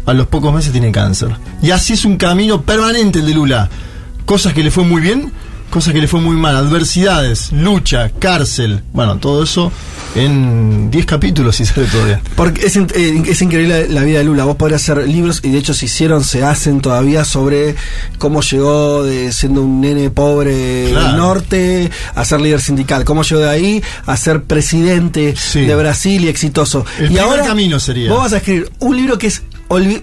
A 0.06 0.14
los 0.14 0.26
pocos 0.26 0.52
meses 0.52 0.72
tiene 0.72 0.90
cáncer. 0.90 1.36
Y 1.62 1.70
así 1.70 1.92
es 1.92 2.04
un 2.04 2.16
camino 2.16 2.62
permanente 2.62 3.20
el 3.20 3.26
de 3.26 3.34
Lula. 3.34 3.68
Cosas 4.24 4.54
que 4.54 4.62
le 4.62 4.70
fue 4.70 4.84
muy 4.84 5.00
bien, 5.02 5.30
cosas 5.70 5.92
que 5.94 6.00
le 6.00 6.08
fue 6.08 6.20
muy 6.20 6.36
mal. 6.36 6.56
Adversidades, 6.56 7.52
lucha, 7.52 8.10
cárcel. 8.18 8.82
Bueno, 8.92 9.18
todo 9.18 9.42
eso 9.44 9.72
en 10.16 10.90
10 10.90 11.06
capítulos 11.06 11.56
si 11.56 11.64
sale 11.64 11.86
bien. 12.04 12.20
Porque 12.36 12.66
es, 12.66 12.76
eh, 12.76 13.22
es 13.26 13.40
increíble 13.42 13.86
la, 13.88 14.00
la 14.00 14.04
vida 14.04 14.18
de 14.18 14.24
Lula. 14.24 14.44
Vos 14.44 14.56
podrías 14.56 14.82
hacer 14.82 15.06
libros, 15.08 15.40
y 15.44 15.50
de 15.50 15.58
hecho 15.58 15.72
se 15.72 15.86
hicieron, 15.86 16.24
se 16.24 16.42
hacen 16.44 16.80
todavía 16.80 17.24
sobre 17.24 17.76
cómo 18.18 18.40
llegó 18.42 19.04
de 19.04 19.32
siendo 19.32 19.62
un 19.62 19.80
nene 19.80 20.10
pobre 20.10 20.88
Claro. 20.90 21.06
del 21.08 21.16
norte 21.16 21.90
a 22.14 22.24
ser 22.24 22.40
líder 22.40 22.60
sindical. 22.60 23.04
Cómo 23.04 23.22
llegó 23.22 23.40
de 23.40 23.48
ahí 23.50 23.82
a 24.06 24.16
ser 24.16 24.42
presidente 24.42 25.34
Sí. 25.36 25.60
de 25.60 25.74
Brasil 25.76 26.24
y 26.24 26.28
exitoso. 26.28 26.84
El 26.98 27.04
y 27.04 27.06
primer 27.08 27.22
ahora 27.22 27.44
camino 27.44 27.78
sería. 27.78 28.10
Vos 28.10 28.20
vas 28.20 28.32
a 28.32 28.38
escribir 28.38 28.70
un 28.80 28.96
libro 28.96 29.16
que 29.18 29.28
es. 29.28 29.42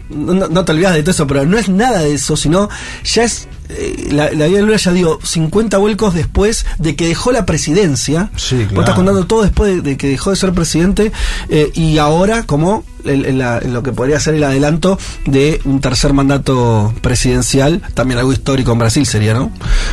No, 0.10 0.48
no 0.48 0.66
te 0.66 0.72
olvidas 0.72 0.94
de 0.94 1.02
todo 1.02 1.12
eso, 1.12 1.28
pero 1.28 1.46
no 1.46 1.58
es 1.58 1.68
nada 1.70 2.00
de 2.00 2.14
eso, 2.14 2.38
sino 2.38 2.70
ya 3.04 3.24
es. 3.24 3.48
eh, 3.70 4.08
la, 4.12 4.32
la 4.32 4.48
vida 4.48 4.58
de 4.60 4.64
Lula 4.64 4.78
ya 4.78 4.94
dio 4.94 5.20
50 5.22 5.78
vuelcos 5.78 6.14
después 6.14 6.66
de 6.78 6.96
que 6.96 7.08
dejó 7.08 7.32
la 7.34 7.46
presidencia. 7.46 8.30
Sí, 8.38 8.64
Vos 8.72 8.80
estás 8.80 8.96
contando 8.96 9.26
todo 9.26 9.44
después 9.44 9.76
de, 9.76 9.82
de 9.82 9.98
que 9.98 10.08
dejó 10.08 10.30
de 10.30 10.38
ser 10.38 10.54
presidente 10.54 11.12
eh, 11.50 11.70
y 11.74 11.98
ahora 11.98 12.44
como 12.44 12.86
el- 13.04 13.26
el- 13.26 13.38
la- 13.40 13.60
lo 13.60 13.84
que 13.84 13.92
podría 13.92 14.20
ser 14.22 14.36
el 14.36 14.44
adelanto 14.46 14.98
de 15.26 15.60
un 15.66 15.82
tercer 15.82 16.14
mandato 16.14 16.94
presidencial, 17.02 17.82
también 17.94 18.20
algo 18.20 18.32
histórico 18.32 18.72
en 18.72 18.80
Brasil 18.80 19.06
sería, 19.06 19.34
¿no? 19.34 19.52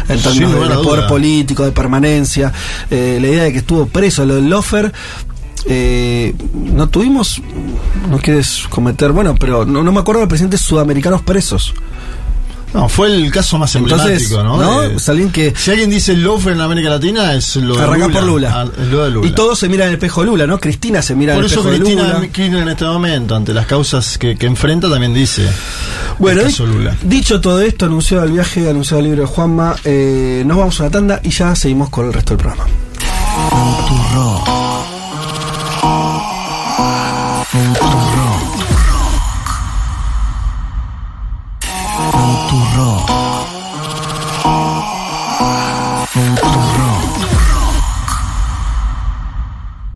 En 0.08 0.20
términos 0.22 0.52
de, 0.52 0.74
poder 0.84 1.06
político, 1.08 1.64
de 1.64 1.72
permanencia, 1.72 2.52
eh, 2.90 3.18
la 3.20 3.26
idea 3.26 3.42
de 3.44 3.52
que 3.52 3.58
estuvo 3.58 3.86
preso, 3.86 4.24
lo 4.24 4.36
del 4.36 4.48
Lofer. 4.48 4.92
Eh, 5.66 6.34
no 6.52 6.88
tuvimos, 6.88 7.40
no 8.10 8.18
quieres 8.18 8.64
cometer, 8.68 9.12
bueno, 9.12 9.34
pero 9.38 9.64
no, 9.64 9.82
no 9.82 9.92
me 9.92 10.00
acuerdo 10.00 10.20
de 10.20 10.26
presidentes 10.26 10.60
sudamericanos 10.60 11.22
presos. 11.22 11.72
No, 12.74 12.88
fue 12.88 13.06
el 13.06 13.30
caso 13.30 13.56
más 13.56 13.72
Entonces, 13.76 14.32
emblemático, 14.32 14.42
¿no? 14.42 14.80
alguien 15.06 15.30
que 15.30 15.54
si 15.56 15.70
alguien 15.70 15.90
dice 15.90 16.16
lofer 16.16 16.54
en 16.54 16.60
América 16.60 16.88
Latina 16.90 17.32
es 17.32 17.54
lo 17.54 17.76
de 17.76 17.86
Lula. 17.86 18.08
por 18.08 18.22
Lula. 18.24 18.52
Ah, 18.52 18.66
es 18.76 18.88
lo 18.88 19.04
de 19.04 19.10
Lula. 19.12 19.28
Y 19.28 19.30
todo 19.30 19.54
se 19.54 19.68
mira 19.68 19.84
en 19.84 19.90
el 19.90 19.94
espejo 19.94 20.22
de 20.22 20.26
Lula, 20.26 20.48
¿no? 20.48 20.58
Cristina 20.58 21.00
se 21.00 21.14
mira 21.14 21.34
Por 21.34 21.44
en 21.44 21.46
el 21.46 21.52
eso 21.52 21.60
espejo 21.60 21.72
de 21.72 21.78
Cristina 21.78 22.14
Lula. 22.14 22.32
Kirchner 22.32 22.62
en 22.62 22.68
este 22.70 22.84
momento, 22.84 23.36
ante 23.36 23.54
las 23.54 23.66
causas 23.66 24.18
que, 24.18 24.34
que 24.36 24.46
enfrenta, 24.46 24.90
también 24.90 25.14
dice. 25.14 25.48
Bueno, 26.18 26.40
el 26.40 26.48
caso 26.48 26.66
Lula. 26.66 26.96
dicho 27.04 27.40
todo 27.40 27.60
esto, 27.60 27.86
anunciado 27.86 28.24
el 28.24 28.32
viaje, 28.32 28.68
anunciado 28.68 28.98
el 28.98 29.04
libro 29.06 29.20
de 29.22 29.28
Juanma, 29.28 29.76
eh, 29.84 30.42
nos 30.44 30.56
vamos 30.58 30.80
a 30.80 30.82
una 30.82 30.90
tanda 30.90 31.20
y 31.22 31.30
ya 31.30 31.54
seguimos 31.54 31.90
con 31.90 32.06
el 32.06 32.12
resto 32.12 32.30
del 32.36 32.38
programa. 32.44 32.64
Outro. 37.54 38.23